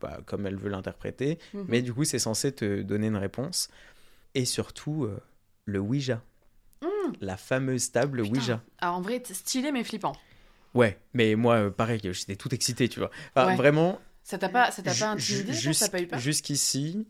[0.00, 1.64] bah, comme elle veut l'interpréter, Mhm.
[1.68, 3.68] mais du coup, c'est censé te donner une réponse.
[4.34, 5.08] Et surtout,
[5.66, 6.22] le Ouija,
[6.82, 7.12] Mm.
[7.20, 8.34] la fameuse table Putain.
[8.34, 8.60] Ouija.
[8.80, 10.12] Ah, en vrai, stylé mais flippant.
[10.76, 13.10] Ouais, mais moi, euh, pareil, j'étais tout excité, tu vois.
[13.34, 13.56] Enfin, Ouais.
[13.56, 17.06] vraiment, Ça t'a pas, ça t'a pas intimidé ju- ça T'as pas eu peur jusqu'ici,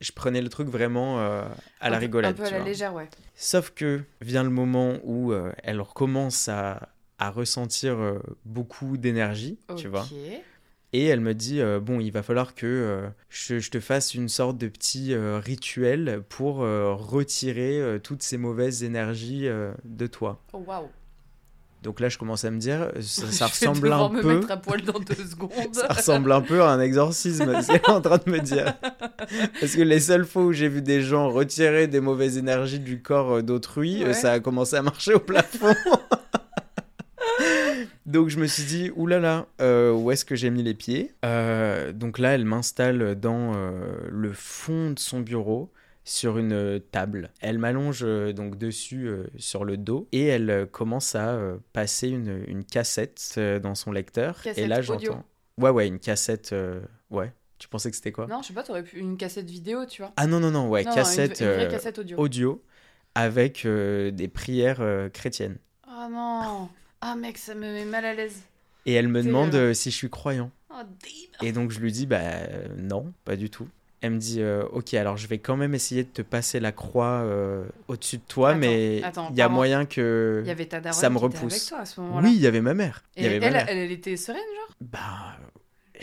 [0.00, 1.44] je prenais le truc vraiment euh,
[1.80, 2.34] à la Un rigolade.
[2.34, 2.66] Un peu à la vois.
[2.66, 3.08] légère, ouais.
[3.34, 9.58] Sauf que vient le moment où euh, elle recommence à, à ressentir euh, beaucoup d'énergie,
[9.76, 10.08] tu vois.
[10.92, 14.14] Et elle me dit euh, bon, il va falloir que euh, je, je te fasse
[14.14, 19.72] une sorte de petit euh, rituel pour euh, retirer euh, toutes ces mauvaises énergies euh,
[19.84, 20.40] de toi.
[20.52, 20.88] Oh, waouh.
[21.84, 24.40] Donc là, je commence à me dire, ça, ressemble un me peu.
[24.50, 25.50] à poil dans deux secondes.
[25.72, 28.74] Ça ressemble un peu à un exorcisme, c'est en train de me dire.
[29.60, 33.00] Parce que les seules fois où j'ai vu des gens retirer des mauvaises énergies du
[33.02, 34.12] corps euh, d'autrui, euh, Ouais.
[34.14, 35.74] ça a commencé à marcher au plafond.
[38.06, 41.12] donc je me suis dit, oulala, euh, où est-ce que j'ai mis les pieds?
[41.24, 43.70] Euh, Donc là, elle m'installe dans euh,
[44.10, 45.70] le fond de son bureau
[46.04, 47.30] sur une euh, table.
[47.40, 51.38] Elle m'allonge euh, donc dessus euh, sur le dos et elle commence à
[51.72, 54.38] passer une, une cassette dans son lecteur.
[54.56, 55.24] et là, j'entends.
[55.58, 56.54] Ouais, ouais, une cassette.
[57.10, 57.32] Ouais.
[57.58, 58.26] Tu pensais que c'était quoi?
[58.26, 60.12] Non, je sais pas, t'aurais pu une cassette vidéo, tu vois.
[60.16, 62.18] Ah non, non, non, ouais, Non, non, cassette une, une vraie cassette audio.
[62.18, 62.62] audio
[63.14, 65.58] avec euh, des prières euh, chrétiennes.
[65.88, 66.68] Oh non.
[67.00, 68.42] Ah mec, ça me met mal à l'aise.
[68.86, 70.50] Et elle me demande euh, si je suis croyant.
[70.70, 70.82] Oh.
[71.42, 72.20] Et donc je lui dis, bah
[72.76, 73.68] non, pas du tout.
[74.04, 76.72] Elle me dit, euh, ok, alors je vais quand même essayer de te passer la
[76.72, 78.98] croix euh, au-dessus de toi, Attends, mais
[79.30, 80.42] il y a moyen que...
[80.44, 81.54] Il y avait ta daronne ça me repousse.
[81.54, 82.28] avec toi à ce moment-là.
[82.28, 83.02] Oui, il y avait ma mère.
[83.16, 83.66] Et y avait ma elle, mère.
[83.66, 84.76] elle, elle était sereine, genre?
[84.82, 85.38] Bah,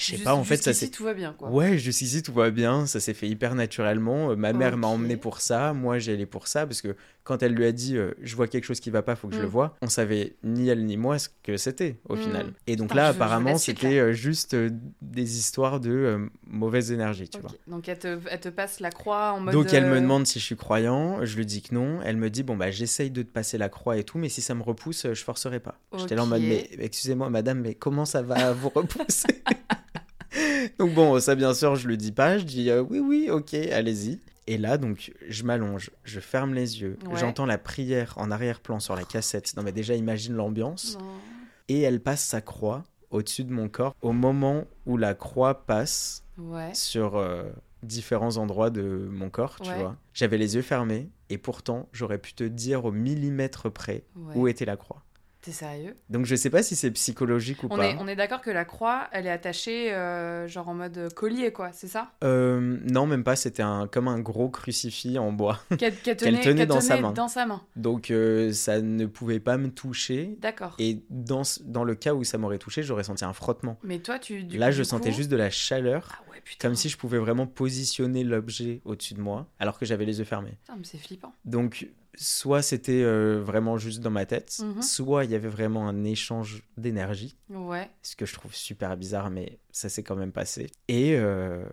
[0.02, 0.90] je sais pas, en fait, ça s'est...
[0.90, 1.50] tout va bien, quoi.
[1.50, 4.32] Ouais, jusqu'ici tout va bien, ça s'est fait hyper naturellement.
[4.32, 7.44] Euh, Ma mère m'a emmené pour ça, moi j'ai allé pour ça, parce que quand
[7.44, 9.42] elle lui a dit euh, je vois quelque chose qui va pas, faut que je
[9.42, 9.52] le Mm.
[9.52, 12.20] vois, on savait ni elle ni moi ce que c'était au Mm.
[12.20, 12.54] final.
[12.68, 14.70] Et donc là, je apparemment, c'était euh, juste euh,
[15.02, 17.52] des histoires de euh, mauvaise énergie, tu vois.
[17.68, 19.54] Donc elle te, elle te passe la croix en mode.
[19.54, 22.00] Donc elle me demande si je suis croyant, je lui dis que non.
[22.04, 24.42] Elle me dit bon bah j'essaye de te passer la croix et tout, mais si
[24.42, 25.80] ça me repousse, je forcerai pas.
[25.98, 29.28] J'étais là en mode mais excusez-moi madame, mais comment ça va vous repousser?
[30.80, 33.54] Donc bon, ça bien sûr je lui dis pas, je dis euh, oui oui ok
[33.54, 34.20] allez-y.
[34.48, 37.18] Et là donc je m'allonge, je ferme les yeux, Ouais.
[37.20, 39.56] j'entends la prière en arrière-plan sur la cassette.
[39.56, 40.98] Non mais déjà imagine l'ambiance.
[41.68, 46.24] Et elle passe sa croix au-dessus de mon corps au moment où la croix passe
[46.38, 46.74] Ouais.
[46.74, 47.44] sur euh,
[47.84, 49.78] différents endroits de mon corps, tu Ouais.
[49.78, 49.96] vois.
[50.14, 54.04] J'avais les yeux fermés et pourtant j'aurais pu te dire au millimètre près
[54.36, 55.04] où était la croix.
[55.42, 55.96] T'es sérieux?
[56.10, 57.88] Donc je sais pas si c'est psychologique ou On pas.
[57.88, 61.52] est, on est d'accord que la croix, elle est attachée euh, genre en mode collier,
[61.52, 62.12] quoi, c'est ça?
[62.24, 65.60] Euh, non, même pas, c'était un, comme un gros crucifix en bois.
[65.80, 67.12] Qu'elle Qu'elle tenait, tenait dans sa main.
[67.12, 67.64] dans sa main.
[67.76, 70.36] Donc euh, ça ne pouvait pas me toucher.
[70.40, 70.76] D'accord.
[70.78, 73.80] Et dans, dans le cas où ça m'aurait touché, j'aurais senti un frottement.
[73.84, 74.44] Mais toi, tu.
[74.44, 76.68] du- Là, je sentais coup- juste de la chaleur, Ah ouais, putain.
[76.68, 80.26] comme si je pouvais vraiment positionner l'objet au-dessus de moi, alors que j'avais les yeux
[80.26, 80.58] fermés.
[80.62, 81.34] Putain, mais c'est flippant.
[81.46, 84.82] Donc, soit c'était euh, vraiment juste dans ma tête, Mhm.
[84.82, 87.90] soit il y avait vraiment un échange d'énergie, Ouais.
[88.02, 90.70] ce que je trouve super bizarre, mais ça s'est quand même passé.
[90.88, 91.64] Et euh,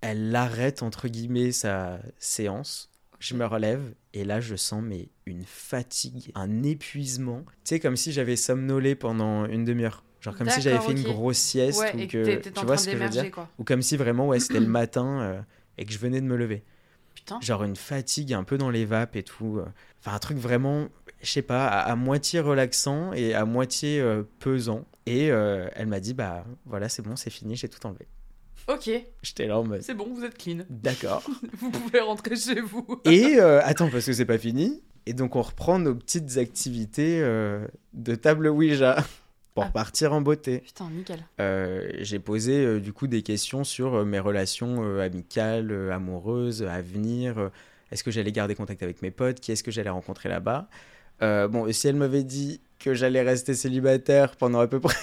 [0.00, 2.90] elle arrête, entre guillemets, sa séance.
[3.20, 7.42] Je me relève et là je sens mais une fatigue, un épuisement.
[7.64, 10.04] Tu sais comme si j'avais somnolé pendant une demi-heure.
[10.20, 12.96] Genre comme si j'avais fait une grosse sieste Ouais, ou que tu vois ce que
[12.96, 13.48] je veux dire quoi.
[13.58, 15.40] ou comme si vraiment ouais c'était le matin euh,
[15.78, 16.62] et que je venais de me lever.
[17.28, 17.40] Putain.
[17.40, 19.58] Genre une fatigue un peu dans les vapes et tout.
[19.58, 19.66] euh.
[20.00, 20.88] Enfin, un truc vraiment,
[21.22, 24.84] je sais pas, à, à moitié relaxant et à moitié euh, pesant.
[25.06, 28.06] Et euh, elle m'a dit, bah voilà, c'est bon, c'est fini, j'ai tout enlevé.
[28.68, 28.90] Ok,
[29.22, 30.58] J'étais là en mode, c'est bon, vous êtes clean.
[30.68, 31.22] d'accord.
[31.58, 32.86] Vous pouvez rentrer chez vous.
[33.06, 34.82] et euh, attends, parce que c'est pas fini.
[35.06, 38.96] Et donc, on reprend nos petites activités de table Ouija
[39.58, 39.72] pour Ah.
[39.72, 40.60] partir en beauté.
[40.60, 41.18] Putain, nickel.
[41.40, 46.80] Euh, j'ai posé euh, du coup des questions sur euh, mes relations amicales, amoureuses, à
[46.80, 47.50] venir.
[47.90, 50.68] est-ce que j'allais garder contact avec mes potes Qui est-ce que j'allais rencontrer là-bas?
[51.20, 54.94] Bon, et si elle m'avait dit que j'allais rester célibataire pendant à peu près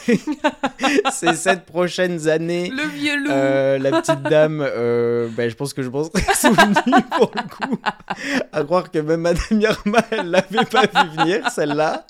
[1.12, 3.30] ces sept prochaines années, Le vieux loup.
[3.32, 6.74] euh, la petite dame, euh, ben, je pense que je m'en serais souvenu
[7.18, 7.78] pour le coup.
[8.52, 12.06] À croire que même Madame Irma, elle l'avait pas vu venir, celle-là.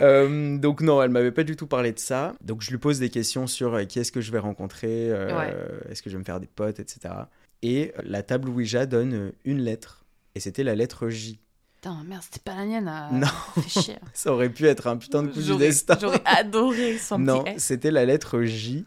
[0.00, 2.34] Euh, donc non, elle m'avait pas du tout parlé de ça.
[2.42, 5.54] Donc je lui pose des questions sur euh, qui est-ce que je vais rencontrer, Ouais.
[5.90, 7.14] est-ce que je vais me faire des potes, etc.
[7.62, 10.04] Et la table Ouija donne une lettre.
[10.34, 11.38] Et c'était la lettre J.
[11.84, 12.88] Putain, merde, c'était pas la mienne.
[12.88, 13.26] euh, Non.
[13.68, 13.96] Chier.
[14.14, 15.98] Ça aurait pu être un putain de coup du destin.
[16.00, 18.86] J'aurais adoré son Non, c'était la lettre J.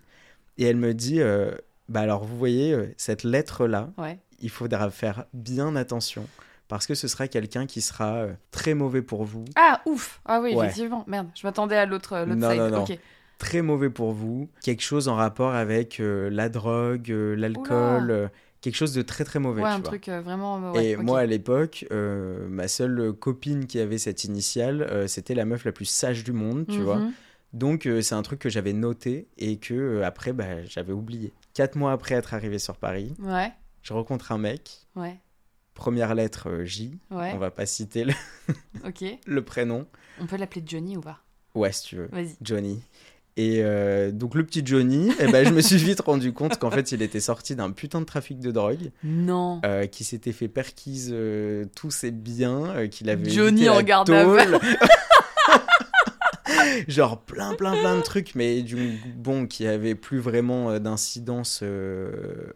[0.58, 1.52] Et elle me dit, euh,
[1.90, 4.18] bah alors vous voyez, euh, cette lettre-là, Ouais.
[4.40, 6.26] il faudra faire bien attention.
[6.70, 9.46] Parce que ce sera quelqu'un qui sera euh, très mauvais pour vous.
[9.56, 10.20] Ah, ouf.
[10.26, 10.66] Ah oui, Ouais.
[10.66, 11.04] effectivement.
[11.06, 12.36] Merde, je m'attendais à l'autre euh, side.
[12.36, 12.82] non, non.
[12.84, 12.98] Ok.
[13.38, 14.50] Très mauvais pour vous.
[14.64, 18.32] Quelque chose en rapport avec euh, la drogue, euh, l'alcool.
[18.68, 19.62] Quelque chose de très très mauvais.
[19.62, 19.88] Ouais, tu un vois.
[19.88, 20.62] truc euh, vraiment.
[20.62, 25.08] euh, ouais, Et moi, à l'époque, euh, ma seule copine qui avait cette initiale, euh,
[25.08, 26.98] c'était la meuf la plus sage du monde, tu vois.
[26.98, 27.14] Mhm.
[27.54, 31.32] Donc, c'est un truc que j'avais noté et que après, bah, j'avais oublié.
[31.54, 33.54] Quatre mois après être arrivé sur Paris, Ouais,
[33.84, 34.86] je rencontre un mec.
[34.98, 35.18] ouais,
[35.74, 37.00] Première lettre J.
[37.10, 37.32] ouais.
[37.34, 38.14] On va pas citer le,
[38.86, 39.06] Ok.
[39.28, 39.88] le prénom.
[40.20, 41.22] On peut l'appeler Johnny ou pas?
[41.56, 42.10] Ouais, si tu veux.
[42.12, 42.36] Vas-y.
[42.42, 42.82] Johnny.
[43.39, 46.71] Et euh, donc, le petit Johnny, eh ben, je me suis vite rendu compte qu'en
[46.71, 49.62] fait, il était sorti d'un putain de trafic de drogue, Non.
[49.63, 53.30] euh, qui s'était fait perquise euh, tous ses biens, euh, qu'il avait.
[53.30, 54.60] Johnny en garde à tôle.
[56.88, 61.62] Genre plein, plein, plein de trucs, mais du bon, qui avait plus vraiment euh, d'incidence
[61.64, 62.52] euh,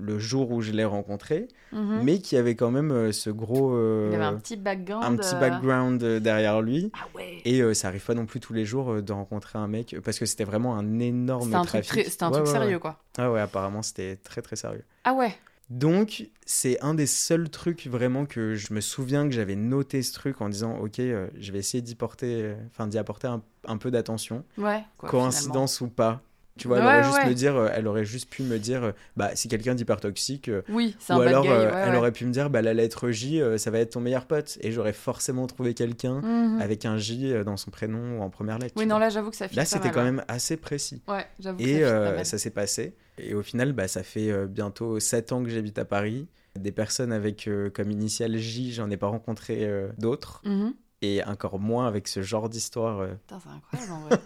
[0.00, 2.02] le jour où je l'ai rencontré, Mhm.
[2.02, 3.74] mais qui avait quand même euh, ce gros.
[3.74, 5.04] euh, Il avait un petit background.
[5.04, 6.90] un petit background derrière lui.
[6.94, 7.38] Ah ouais.
[7.44, 10.18] Et euh, ça arrive pas non plus tous les jours de rencontrer un mec, parce
[10.18, 12.10] que c'était vraiment un énorme C'était un truc, trafic.
[12.10, 12.98] c'était un Ouais, truc ouais, sérieux, quoi.
[13.18, 14.84] Ah ouais, apparemment c'était très très sérieux.
[15.04, 15.32] Ah ouais.
[15.72, 20.12] Donc, c'est un des seuls trucs vraiment que je me souviens que j'avais noté ce
[20.12, 23.42] truc en disant Ok, euh, je vais essayer d'y porter, euh, enfin d'y apporter un,
[23.66, 24.44] un peu d'attention.
[24.58, 24.84] Ouais.
[24.98, 26.20] quoi, Coïncidence ou pas.
[26.58, 27.28] Tu vois, elle Ouais, aurait juste ouais.
[27.30, 30.48] me dire, euh, elle aurait juste pu me dire, euh, bah, si quelqu'un d'hyper toxique,
[30.48, 30.60] euh.
[30.68, 31.48] Oui, c'est un ou bad alors guy.
[31.48, 34.26] ouais, elle aurait pu me dire, bah, la lettre J, ça va être ton meilleur
[34.26, 34.58] pote.
[34.60, 36.60] Et j'aurais forcément trouvé quelqu'un Mhm.
[36.60, 38.74] avec un J dans son prénom ou en première lettre.
[38.76, 39.06] Oui, non, vois.
[39.06, 41.02] là, j'avoue que ça fit Là, c'était quand même assez précis.
[41.08, 42.94] Ouais, j'avoue que Et ça fit euh, ça s'est passé.
[43.18, 46.28] Et au final, bah, ça fait bientôt 7 ans que j'habite à Paris.
[46.58, 50.42] Des personnes avec euh, comme initiale J, j'en ai pas rencontré euh, d'autres.
[50.44, 50.74] Mhm.
[51.00, 53.06] Et encore moins avec ce genre d'histoire.
[53.26, 54.18] Putain, c'est incroyable en vrai.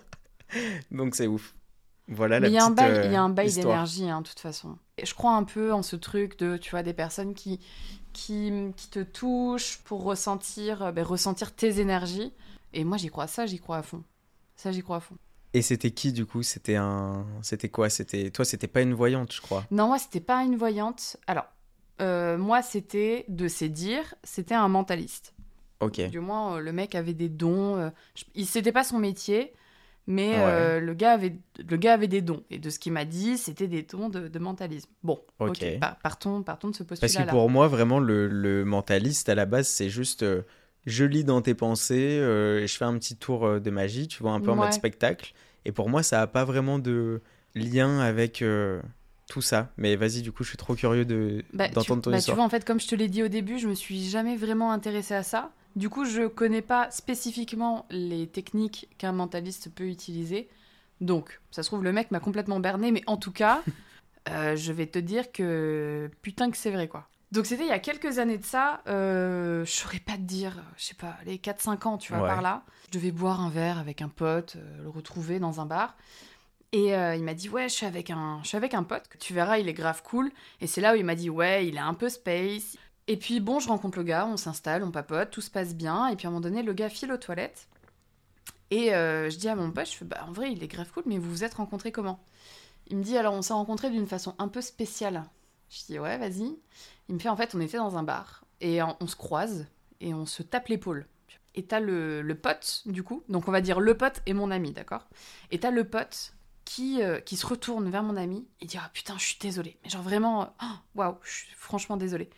[0.91, 1.55] Donc c'est ouf.
[2.09, 4.09] Voilà Mais la il y a un bail, euh, il y a un bail d'énergie,
[4.09, 4.77] hein, de toute façon.
[4.99, 7.61] Et je crois un peu en ce truc de, tu vois, des personnes qui,
[8.13, 12.33] qui, qui te touchent pour ressentir, euh, ben, ressentir tes énergies.
[12.73, 13.27] Et moi, j'y crois.
[13.27, 14.03] Ça, j'y crois à fond.
[14.55, 15.17] Ça, j'y crois à fond.
[15.55, 16.43] Et c'était qui du coup?
[16.43, 17.25] C'était un.
[17.43, 17.89] C'était quoi?
[17.89, 19.65] C'était toi, c'était pas une voyante, je crois?
[19.71, 21.17] Non, moi, c'était pas une voyante.
[21.27, 21.47] Alors,
[22.03, 25.35] euh, moi, c'était de ses dires, c'était un mentaliste.
[25.81, 26.01] Ok.
[26.09, 27.77] Du moins, euh, le mec avait des dons.
[27.77, 27.91] euh,
[28.35, 29.55] il C'était pas son métier,
[30.07, 30.41] mais Ouais.
[30.45, 31.37] euh, le, gars avait,
[31.69, 32.43] le gars avait des dons.
[32.51, 34.91] Et de ce qu'il m'a dit, c'était des dons de, de mentalisme.
[35.03, 35.79] Bon, ok, Ok.
[35.81, 37.27] par- partons, partons de ce Parce postulat-là.
[37.27, 40.23] que pour moi, vraiment, le, le mentaliste à la base, c'est juste.
[40.23, 40.43] euh,
[40.87, 44.07] je lis dans tes pensées, euh, et je fais un petit tour euh, de magie,
[44.07, 45.33] tu vois, un peu en mode spectacle.
[45.65, 47.21] Et pour moi, ça a pas vraiment de
[47.57, 48.45] lien avec
[49.29, 49.73] tout ça.
[49.77, 52.21] Mais vas-y, du coup, je suis trop curieux de Bah, tu, d'entendre ton bah, tu
[52.21, 52.37] histoire.
[52.37, 54.71] vois, en fait, comme je te l'ai dit au début, je me suis jamais vraiment
[54.73, 55.51] intéressée à ça.
[55.77, 60.49] Du coup, je connais pas spécifiquement les techniques qu'un mentaliste peut utiliser.
[61.01, 63.63] Donc, ça se trouve, le mec m'a complètement berné, mais en tout cas,
[64.31, 67.07] euh, je vais te dire que putain que c'est vrai, quoi.
[67.33, 70.63] Donc, c'était il y a quelques années de ça, euh, je saurais pas te dire,
[70.79, 72.29] je sais pas, les 4-5 ans, tu vois, Ouais.
[72.29, 72.63] par là.
[72.87, 75.97] Je devais boire un verre avec un pote, euh, le retrouver dans un bar.
[76.73, 79.07] Et euh, il m'a dit ouais je suis avec un je suis avec un pote
[79.09, 81.67] que tu verras il est grave cool et c'est là où il m'a dit ouais
[81.67, 82.77] il est un peu space
[83.09, 86.09] et puis bon je rencontre le gars on s'installe on papote tout se passe bien.
[86.09, 87.69] Et puis à un moment donné le gars file aux toilettes.
[88.71, 90.91] Et euh, je dis à mon pote je fais bah en vrai il est grave
[90.93, 92.21] cool mais vous vous êtes rencontrés comment?
[92.89, 95.25] Il me dit alors on s'est rencontrés d'une façon un peu spéciale.
[95.71, 96.57] Je dis ouais vas-y.
[97.09, 98.45] Il me fait en fait on était dans un bar.
[98.61, 99.67] Et on, on se croise
[100.01, 101.07] et on se tape l'épaule.
[101.55, 104.73] Et t'as le, pote du coup donc on va dire le pote et mon ami
[104.73, 105.07] d'accord?
[105.51, 106.35] Et t'as le pote
[106.67, 109.79] qui, euh, qui se retourne vers mon ami et dit Ah putain, je suis désolée.
[109.83, 112.29] Mais genre vraiment, euh, oh, waouh, je suis franchement désolée.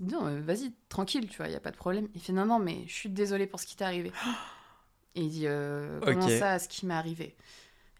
[0.00, 2.08] Non, vas-y, tranquille, tu vois, il y a pas de problème.
[2.14, 4.12] Il fait Non, non, mais je suis désolée pour ce qui t'est arrivé.
[5.14, 7.36] Et il dit euh, Comment ça, ce qui m'est arrivé?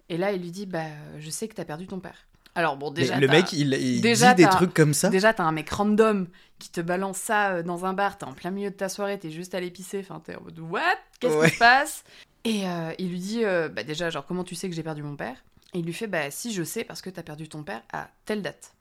[0.08, 0.86] Et là, il lui dit Bah,
[1.18, 2.26] je sais que t'as perdu ton père.
[2.54, 3.18] Alors bon, Mais déjà.
[3.18, 5.08] le mec, il, il déjà, dit des trucs comme ça?
[5.08, 6.26] Déjà, t'as un mec random
[6.58, 9.18] qui te balance ça euh, dans un bar, t'es en plein milieu de ta soirée,
[9.18, 10.80] t'es juste allé pisser, enfin t'es en mode What?
[11.18, 11.48] Qu'est-ce Ouais.
[11.48, 12.04] qui se passe?
[12.44, 15.02] Et euh, il lui dit euh, Bah déjà, genre, comment tu sais que j'ai perdu
[15.02, 15.36] mon père?
[15.74, 18.10] Et il lui fait Bah si, je sais, parce que t'as perdu ton père à
[18.26, 18.74] telle date.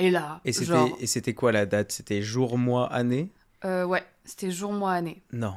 [0.00, 1.92] Et là, Et c'était genre, et c'était quoi la date?
[1.92, 3.30] C'était jour, mois, année?
[3.64, 5.22] Euh, ouais, c'était jour, mois, année.
[5.32, 5.54] Non.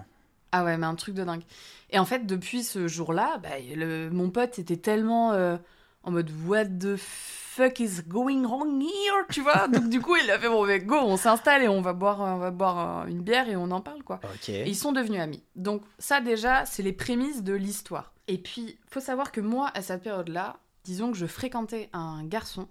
[0.51, 1.43] Ah ouais, mais un truc de dingue.
[1.89, 5.57] Et en fait, depuis ce jour-là, bah, le- mon pote était tellement euh,
[6.03, 9.67] en mode What the fuck is going on here Tu vois?
[9.73, 12.19] Donc du coup, il a fait Bon, mais go, on s'installe et on va boire,
[12.21, 14.19] on va boire euh, une bière et on en parle, quoi.
[14.47, 15.41] Et ils sont devenus amis.
[15.55, 18.11] Donc ça déjà, c'est les prémices de l'histoire.
[18.27, 22.67] Et puis, faut savoir que moi, à cette période-là, disons que je fréquentais un garçon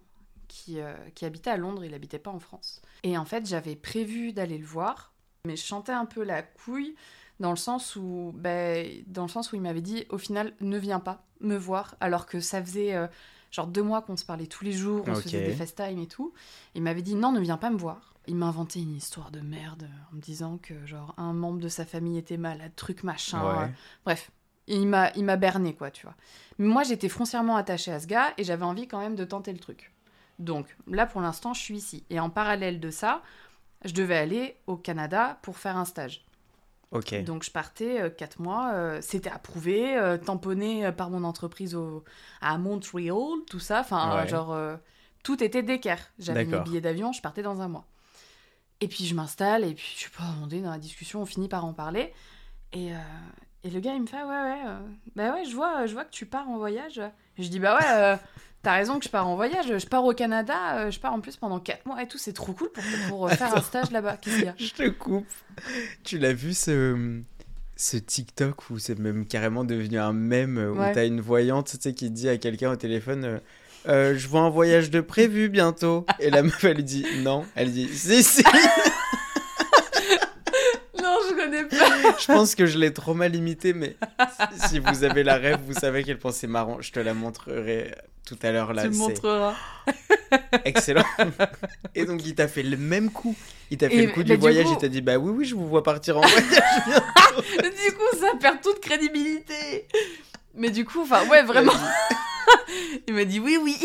[0.53, 2.83] qui, euh, qui habitait à Londres, il habitait pas en France.
[3.03, 5.13] Et en fait, j'avais prévu d'aller le voir,
[5.47, 6.95] mais je chantais un peu la couille
[7.41, 10.77] dans le sens où, ben, dans le sens où il m'avait dit, au final, ne
[10.79, 13.07] viens pas me voir, alors que ça faisait euh,
[13.51, 16.07] genre deux mois qu'on se parlait tous les jours, on se faisait des FaceTime et
[16.07, 16.33] tout.
[16.75, 18.15] Il m'avait dit, non, ne viens pas me voir.
[18.29, 21.69] Il m'a inventé une histoire de merde en me disant que genre un membre de
[21.69, 23.43] sa famille était malade, truc machin.
[23.43, 23.65] Ouais.
[23.65, 23.69] euh,
[24.05, 24.31] Bref,
[24.69, 26.15] il m'a il m'a berné quoi, tu vois.
[26.59, 29.53] Mais moi j'étais foncièrement attachée à ce gars et j'avais envie quand même de tenter
[29.53, 29.92] le truc.
[30.43, 33.23] Donc là pour l'instant je suis ici et en parallèle de ça,
[33.85, 36.25] je devais aller au Canada pour faire un stage.
[36.91, 37.25] Ok.
[37.25, 41.75] Donc je partais euh, quatre mois, euh, c'était approuvé, euh, tamponné euh, par mon entreprise
[41.75, 42.05] au,
[42.43, 43.17] à Montréal,
[43.49, 43.81] tout ça.
[43.81, 44.29] Enfin, Ouais.
[44.29, 44.57] genre,
[45.23, 46.13] tout était d'équerre.
[46.19, 47.87] J'avais mes billets d'avion, je partais dans un mois.
[48.81, 51.27] Et puis je m'installe, et puis je sais pas, on est dans la discussion, on
[51.27, 52.13] finit par en parler.
[52.73, 52.91] Et,
[53.65, 54.63] et le gars, il me fait, ouais, ouais,
[55.15, 57.01] bah ouais, je vois, je vois que tu pars en voyage.
[57.39, 58.17] Je dis, bah ouais, euh,
[58.63, 61.21] t'as raison que je pars en voyage, je pars au Canada, euh, je pars en
[61.21, 63.91] plus pendant quatre mois et tout, c'est trop cool pour, pour euh, faire un stage
[63.91, 64.17] là-bas.
[64.21, 65.27] Qu'est-ce qu'il y a Je te coupe.
[66.05, 67.21] Tu l'as vu ce,
[67.77, 70.93] ce TikTok où c'est même carrément devenu un mème où Ouais.
[70.93, 73.41] t'as une voyante tu sais, qui dit à quelqu'un au téléphone
[73.89, 76.05] euh, Je vois un voyage de prévu bientôt.
[76.21, 77.45] Et la meuf elle dit non.
[77.55, 78.45] Elle dit si, si.
[81.03, 81.92] Non, je connais pas.
[82.21, 83.97] Je pense que je l'ai trop mal imité, mais
[84.69, 86.81] si- vous avez la rêve, vous savez qu'elle pensait marrant.
[86.81, 87.95] Je te la montrerai
[88.27, 88.83] tout à l'heure là.
[88.83, 89.55] tu me montreras.
[90.65, 91.05] Excellent.
[91.95, 93.35] Et donc il t'a fait le même coup.
[93.71, 94.67] Il t'a fait Et le coup bah, du du voyage.
[94.67, 96.45] coup- Il t'a dit bah oui oui je vous vois partir en voyage.
[97.37, 99.87] du coup, ça perd toute crédibilité.
[100.55, 101.73] Mais du coup, enfin, ouais, vraiment.
[103.09, 103.77] Il m'a dit oui, oui.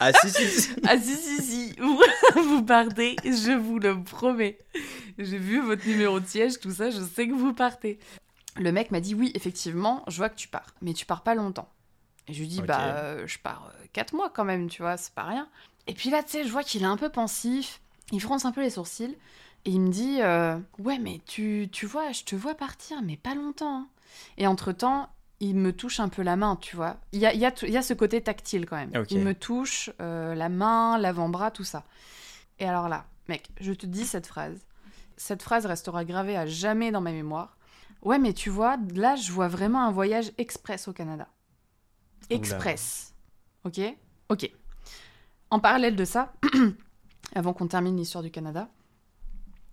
[0.00, 0.46] Ah si si.
[0.48, 0.70] si.
[0.86, 1.74] Ah si, si, si.
[2.36, 4.58] Vous, partez, je vous le promets.
[5.18, 7.98] J'ai vu votre numéro de siège, tout ça, je sais que vous partez.
[8.56, 11.34] Le mec m'a dit oui, effectivement, je vois que tu pars, mais tu pars pas
[11.34, 11.68] longtemps.
[12.28, 15.12] Et je lui dis bah, euh, je pars 4 mois quand même, tu vois, c'est
[15.14, 15.48] pas rien.
[15.86, 17.80] Et puis là, tu sais, je vois qu'il est un peu pensif,
[18.12, 19.16] il fronce un peu les sourcils,
[19.66, 23.16] et il me dit euh, ouais, mais tu, tu vois, je te vois partir, mais
[23.16, 23.76] pas longtemps.
[23.80, 23.88] hein.
[24.38, 25.08] Et entre-temps,
[25.48, 26.96] il me touche un peu la main, tu vois.
[27.12, 28.90] Il y a, il y a, tout- il y a ce côté tactile quand même.
[28.96, 29.10] Ok.
[29.10, 31.84] Il me touche euh, la main, l'avant-bras, tout ça.
[32.58, 34.64] Et alors là, mec, je te dis cette phrase.
[35.16, 37.56] Cette phrase restera gravée à jamais dans ma mémoire.
[38.02, 41.26] Ouais, mais tu vois, là, je vois vraiment un voyage express au Canada.
[42.30, 43.14] Express.
[43.64, 43.80] Ok?
[44.28, 44.50] Ok.
[45.50, 46.32] En parallèle de ça,
[47.34, 48.68] avant qu'on termine l'histoire du Canada,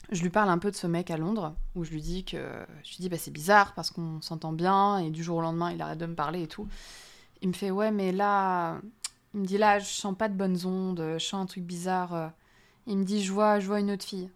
[0.10, 2.38] je lui parle un peu de ce mec à Londres, où je lui dis que
[2.84, 5.72] je lui dis bah c'est bizarre parce qu'on s'entend bien et du jour au lendemain
[5.72, 6.68] il arrête de me parler et tout.
[7.42, 8.80] Il me fait ouais mais là,
[9.34, 12.32] il me dit là je sens pas de bonnes ondes, je sens un truc bizarre.
[12.88, 14.30] Il me dit je vois je vois une autre fille.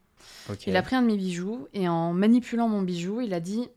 [0.68, 3.68] Il a pris un de mes bijoux et en manipulant mon bijou, il a dit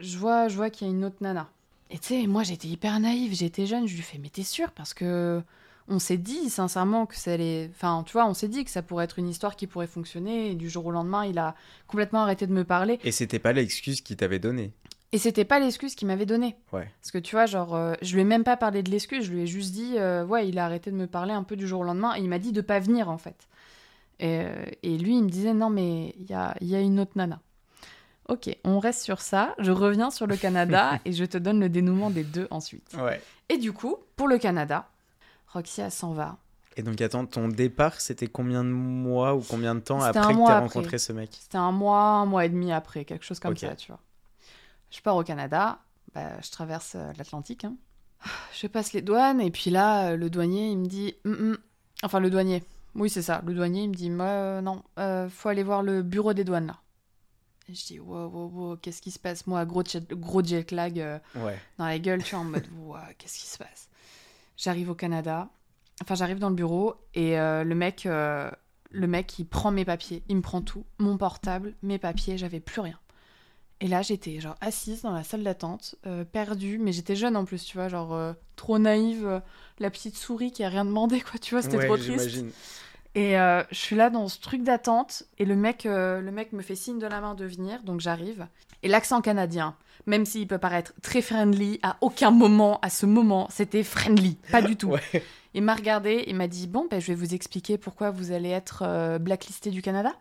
[0.00, 1.48] Je vois, je vois qu'il y a une autre nana.
[1.90, 4.70] Et tu sais, moi j'étais hyper naïve, j'étais jeune, je lui fais Mais t'es sûre?
[4.72, 5.42] Parce que
[5.88, 7.70] on s'est dit sincèrement que ça allait.
[7.70, 10.50] Enfin, tu vois, on s'est dit que ça pourrait être une histoire qui pourrait fonctionner.
[10.50, 11.54] Et du jour au lendemain, il a
[11.86, 12.98] complètement arrêté de me parler.
[13.04, 14.72] Et c'était pas l'excuse qu'il t'avait donnée.
[15.10, 16.56] Et c'était pas l'excuse qu'il m'avait donnée.
[16.72, 16.90] Ouais.
[17.00, 19.32] Parce que tu vois, genre, euh, je lui ai même pas parlé de l'excuse, je
[19.32, 21.66] lui ai juste dit, euh, ouais, il a arrêté de me parler un peu du
[21.66, 23.48] jour au lendemain, et il m'a dit de pas venir, en fait.
[24.20, 26.80] Et, euh, et lui, il me disait, non, mais il y a, il y a
[26.80, 27.40] une autre nana.
[28.28, 31.70] Ok, on reste sur ça, je reviens sur le Canada, et je te donne le
[31.70, 32.94] dénouement des deux ensuite.
[33.00, 33.22] Ouais.
[33.48, 34.90] Et du coup, pour le Canada,
[35.52, 36.36] Roxy, elle s'en va.
[36.76, 40.36] Et donc attends, ton départ, c'était combien de mois ou combien de temps après que
[40.38, 40.54] t'aies après.
[40.60, 43.74] rencontré ce mec C'était un mois, un mois et demi après, quelque chose comme ça,
[43.74, 44.00] tu vois.
[44.90, 45.78] Je pars au Canada,
[46.14, 47.64] bah, je traverse euh, l'Atlantique.
[47.64, 47.74] hein.
[48.54, 51.14] Je passe les douanes, et puis là, euh, le douanier, il me dit...
[51.24, 51.56] Hum.
[52.02, 52.62] Enfin, le douanier.
[52.94, 53.42] Oui, c'est ça.
[53.44, 56.66] Le douanier, il me dit, Euh, non, euh, faut aller voir le bureau des douanes,
[56.68, 56.76] là.
[57.68, 59.46] Et je dis, wow, wow, wow, qu'est-ce qui se passe?
[59.46, 61.58] Moi, gros jet, gros jet lag euh, Ouais.
[61.76, 63.88] dans la gueule, tu vois, en mode, wow, qu'est-ce qui se passe?
[64.58, 65.48] J'arrive au Canada,
[66.02, 68.04] enfin, j'arrive dans le bureau, et euh, le mec...
[68.04, 68.50] euh,
[68.90, 72.58] le mec, il prend mes papiers, il me prend tout, mon portable, mes papiers, j'avais
[72.58, 72.98] plus rien.
[73.80, 77.44] Et là, j'étais genre assise dans la salle d'attente, euh, perdue, mais j'étais jeune en
[77.44, 79.42] plus, tu vois, genre trop naïve,
[79.78, 82.44] la petite souris qui a rien demandé, quoi, tu vois, c'était Ouais, trop triste.
[83.18, 86.52] Et euh, je suis là dans ce truc d'attente, et le mec, euh, le mec
[86.52, 88.46] me fait signe de la main de venir, donc j'arrive.
[88.84, 89.74] Et l'accent canadien,
[90.06, 94.62] même s'il peut paraître très friendly, à aucun moment, à ce moment, c'était friendly, pas
[94.62, 94.92] du tout.
[95.12, 95.24] Ouais.
[95.54, 98.50] Il m'a regardé, il m'a dit Bon, ben, je vais vous expliquer pourquoi vous allez
[98.50, 100.12] être euh, blacklisté du Canada.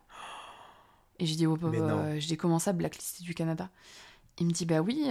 [1.20, 2.20] Et je dis, oh, non.
[2.20, 3.70] je dis comment ça, blacklisté du Canada?
[4.40, 5.08] Il me dit, bah oui,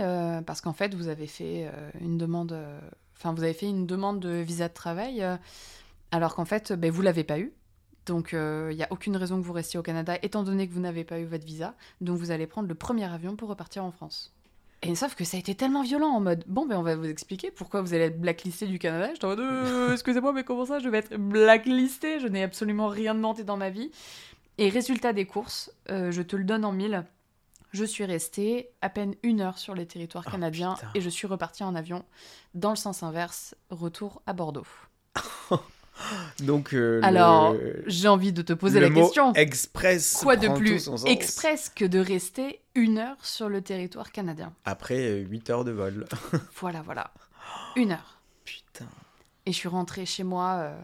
[0.47, 1.71] parce qu'en fait, vous avez fait
[2.01, 2.57] une demande,
[3.17, 5.25] enfin, vous avez fait une demande de visa de travail,
[6.13, 7.53] alors qu'en fait, ben, vous l'avez pas eu.
[8.07, 10.81] Donc, il n'y a aucune raison que vous restiez au Canada, étant donné que vous
[10.81, 11.75] n'avez pas eu votre visa.
[12.01, 14.33] Donc, vous allez prendre le premier avion pour repartir en France.
[14.83, 17.07] Et sauf que ça a été tellement violent en mode bon ben on va vous
[17.07, 19.09] expliquer pourquoi vous allez être blacklisté du Canada.
[19.13, 22.21] J'étais en mode Euh, excusez-moi mais comment ça je vais être blacklisté?
[22.21, 23.91] Je n'ai absolument rien demandé dans ma vie.
[24.59, 27.05] Et résultat des courses, euh, je te le donne en mille.
[27.73, 30.91] Je suis restée à peine une heure sur les territoires Oh, canadiens putain.
[30.95, 32.05] et je suis repartie en avion
[32.55, 34.67] dans le sens inverse, retour à Bordeaux.
[36.41, 39.33] Donc, euh, Alors, le, J'ai envie de te poser le la mot question.
[39.35, 40.19] express.
[40.23, 45.51] Quoi de plus express que de rester une heure sur le territoire canadien Après 8
[45.51, 46.07] heures de vol.
[46.61, 47.11] Voilà, voilà.
[47.77, 48.21] Une heure.
[48.45, 48.87] Putain,
[49.47, 50.59] Et je suis rentrée chez moi.
[50.61, 50.79] euh,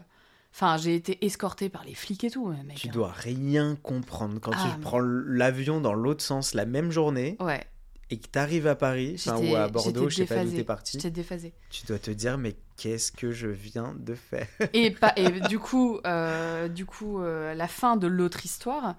[0.55, 2.77] Enfin, j'ai été escortée par les flics et tout, euh, mec.
[2.77, 6.91] tu dois rien comprendre quand Ah, tu mais- prends l'avion dans l'autre sens la même
[6.91, 7.65] journée Ouais,
[8.09, 10.97] et que t'arrives à Paris, enfin, ou à Bordeaux, je sais pas d'où t'es parti,
[10.97, 11.53] j'étais déphasée.
[11.69, 14.47] tu dois te dire mais qu'est-ce que je viens de faire?
[14.73, 18.95] Et, pas, et du coup, euh, du coup euh, la fin de l'autre histoire,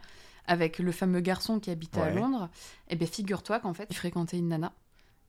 [0.46, 2.11] avec le fameux garçon qui habitait à.
[2.11, 2.48] Londres,
[2.88, 4.72] eh bien, figure-toi qu'en fait, il fréquentait une nana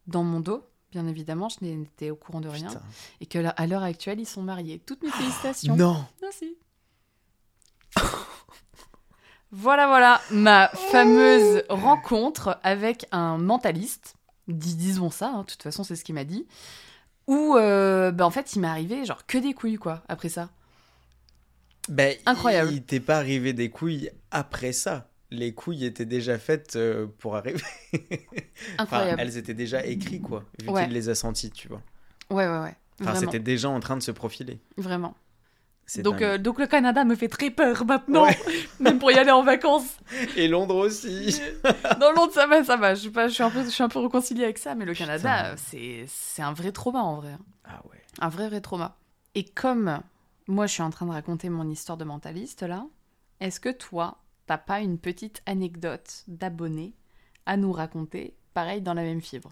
[0.08, 0.64] dans mon dos.
[0.92, 2.68] Bien évidemment, je n'étais au courant de rien.
[2.68, 2.82] Putain.
[3.22, 4.80] Et que là, à l'heure actuelle, ils sont mariés.
[4.80, 5.76] Toutes mes félicitations.
[5.76, 6.58] Non Merci.
[9.52, 14.16] voilà, voilà, ma fameuse rencontre avec un mentaliste,
[14.48, 16.46] dis- disons ça, hein, de toute façon c'est ce qu'il m'a dit,
[17.28, 20.50] où euh, bah, en fait il m'est arrivé genre que des couilles quoi, après ça.
[21.88, 22.72] Ben, Incroyable.
[22.72, 25.10] Il t'est pas arrivé des couilles après ça.
[25.32, 27.62] Les couilles étaient déjà faites euh, pour arriver.
[27.94, 29.22] Enfin, Incroyable.
[29.22, 30.86] elles étaient déjà écrites, quoi, vu Ouais.
[30.86, 31.82] qu'il les a senties, tu vois.
[32.30, 32.76] Ouais, ouais, ouais.
[33.02, 34.60] Enfin, c'était déjà en train de se profiler.
[34.78, 35.14] vraiment.
[36.02, 38.38] Donc, euh, donc le Canada me fait très peur maintenant, Ouais.
[38.80, 39.98] même pour y aller en vacances.
[40.36, 41.40] Et Londres aussi.
[42.00, 42.96] Dans Londres, ça va, ça va.
[42.96, 44.86] Je suis, pas, je suis, un, peu, je suis un peu réconciliée avec ça, mais
[44.86, 45.06] le Putain.
[45.06, 47.34] Canada, c'est c'est un vrai trauma en vrai.
[47.34, 47.40] hein.
[47.66, 48.02] Ah ouais.
[48.20, 48.98] Un vrai, vrai trauma.
[49.36, 50.00] Et comme
[50.48, 52.86] moi, je suis en train de raconter mon histoire de mentaliste, là,
[53.40, 54.18] est-ce que toi,
[54.48, 56.94] t'as pas une petite anecdote d'abonné
[57.46, 59.50] à nous raconter, pareil, dans la même fibre?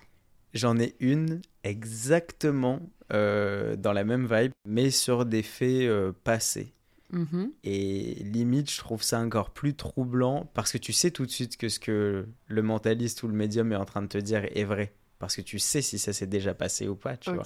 [0.54, 2.80] J'en ai une exactement
[3.12, 6.74] euh, dans la même vibe, mais sur des faits euh, passés.
[7.12, 7.52] Mhm.
[7.64, 11.58] Et limite, je trouve ça encore plus troublant parce que tu sais tout de suite
[11.58, 14.64] que ce que le mentaliste ou le médium est en train de te dire est
[14.64, 14.94] vrai.
[15.20, 17.44] Parce que tu sais si ça s'est déjà passé ou pas, tu vois.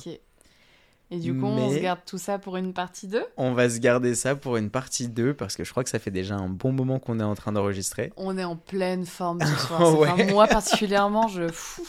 [1.10, 3.80] Et du coup, on se garde tout ça pour une partie 2 On va se
[3.80, 6.49] garder ça pour une partie 2 parce que je crois que ça fait déjà un
[6.49, 8.12] bon moment qu'on est en train d'enregistrer.
[8.18, 9.78] On est en pleine forme ce soir.
[9.97, 10.10] Ouais.
[10.10, 11.47] Enfin, moi, particulièrement, je...
[11.47, 11.82] Fou.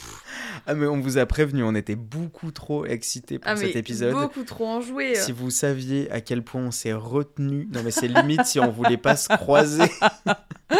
[0.66, 4.14] Ah mais on vous a prévenu, on était beaucoup trop excités pour Ah, cet épisode.
[4.14, 5.14] beaucoup trop enjoué.
[5.16, 8.70] Si vous saviez à quel point on s'est retenu, non mais c'est limite si on
[8.70, 9.90] voulait pas se croiser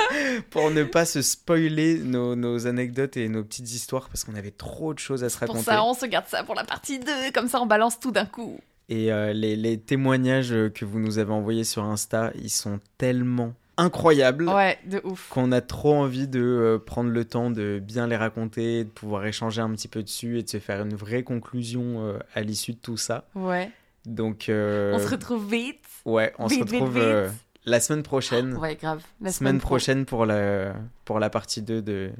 [0.50, 4.50] pour ne pas se spoiler nos, nos anecdotes et nos petites histoires parce qu'on avait
[4.50, 5.64] trop de choses à se Pour raconter.
[5.64, 8.26] ça, on se garde ça pour la partie 2, comme ça on balance tout d'un
[8.26, 8.58] coup.
[8.88, 13.52] Et euh, les, les témoignages que vous nous avez envoyés sur Insta, ils sont tellement
[13.76, 15.28] incroyables Ouais, de ouf.
[15.28, 19.24] qu'on a trop envie de euh, prendre le temps de bien les raconter, de pouvoir
[19.26, 22.72] échanger un petit peu dessus et de se faire une vraie conclusion euh, à l'issue
[22.72, 23.28] de tout ça.
[23.34, 23.70] Ouais.
[24.06, 25.84] Donc, On se retrouve vite.
[26.06, 27.32] ouais, on se vite, retrouve vite.
[27.68, 28.56] La semaine prochaine.
[28.56, 29.02] Ouais, grave.
[29.20, 29.68] La semaine, pro.
[29.68, 32.10] prochaine pour la, pour la partie 2 de,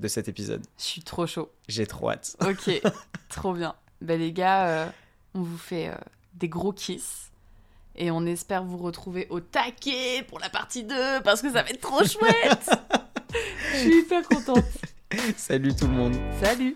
[0.00, 0.64] de cet épisode.
[0.78, 1.50] Je suis trop chaud.
[1.68, 2.36] J'ai trop hâte.
[2.46, 2.80] Ok,
[3.28, 3.74] trop bien.
[4.00, 4.86] Ben les gars, euh,
[5.34, 5.94] on vous fait euh,
[6.34, 7.30] des gros kiss.
[8.00, 10.94] Et on espère vous retrouver au taquet pour la partie 2
[11.24, 12.70] parce que ça va être trop chouette.
[13.72, 14.64] Je suis hyper contente.
[15.36, 16.14] Salut tout le monde.
[16.40, 16.74] Salut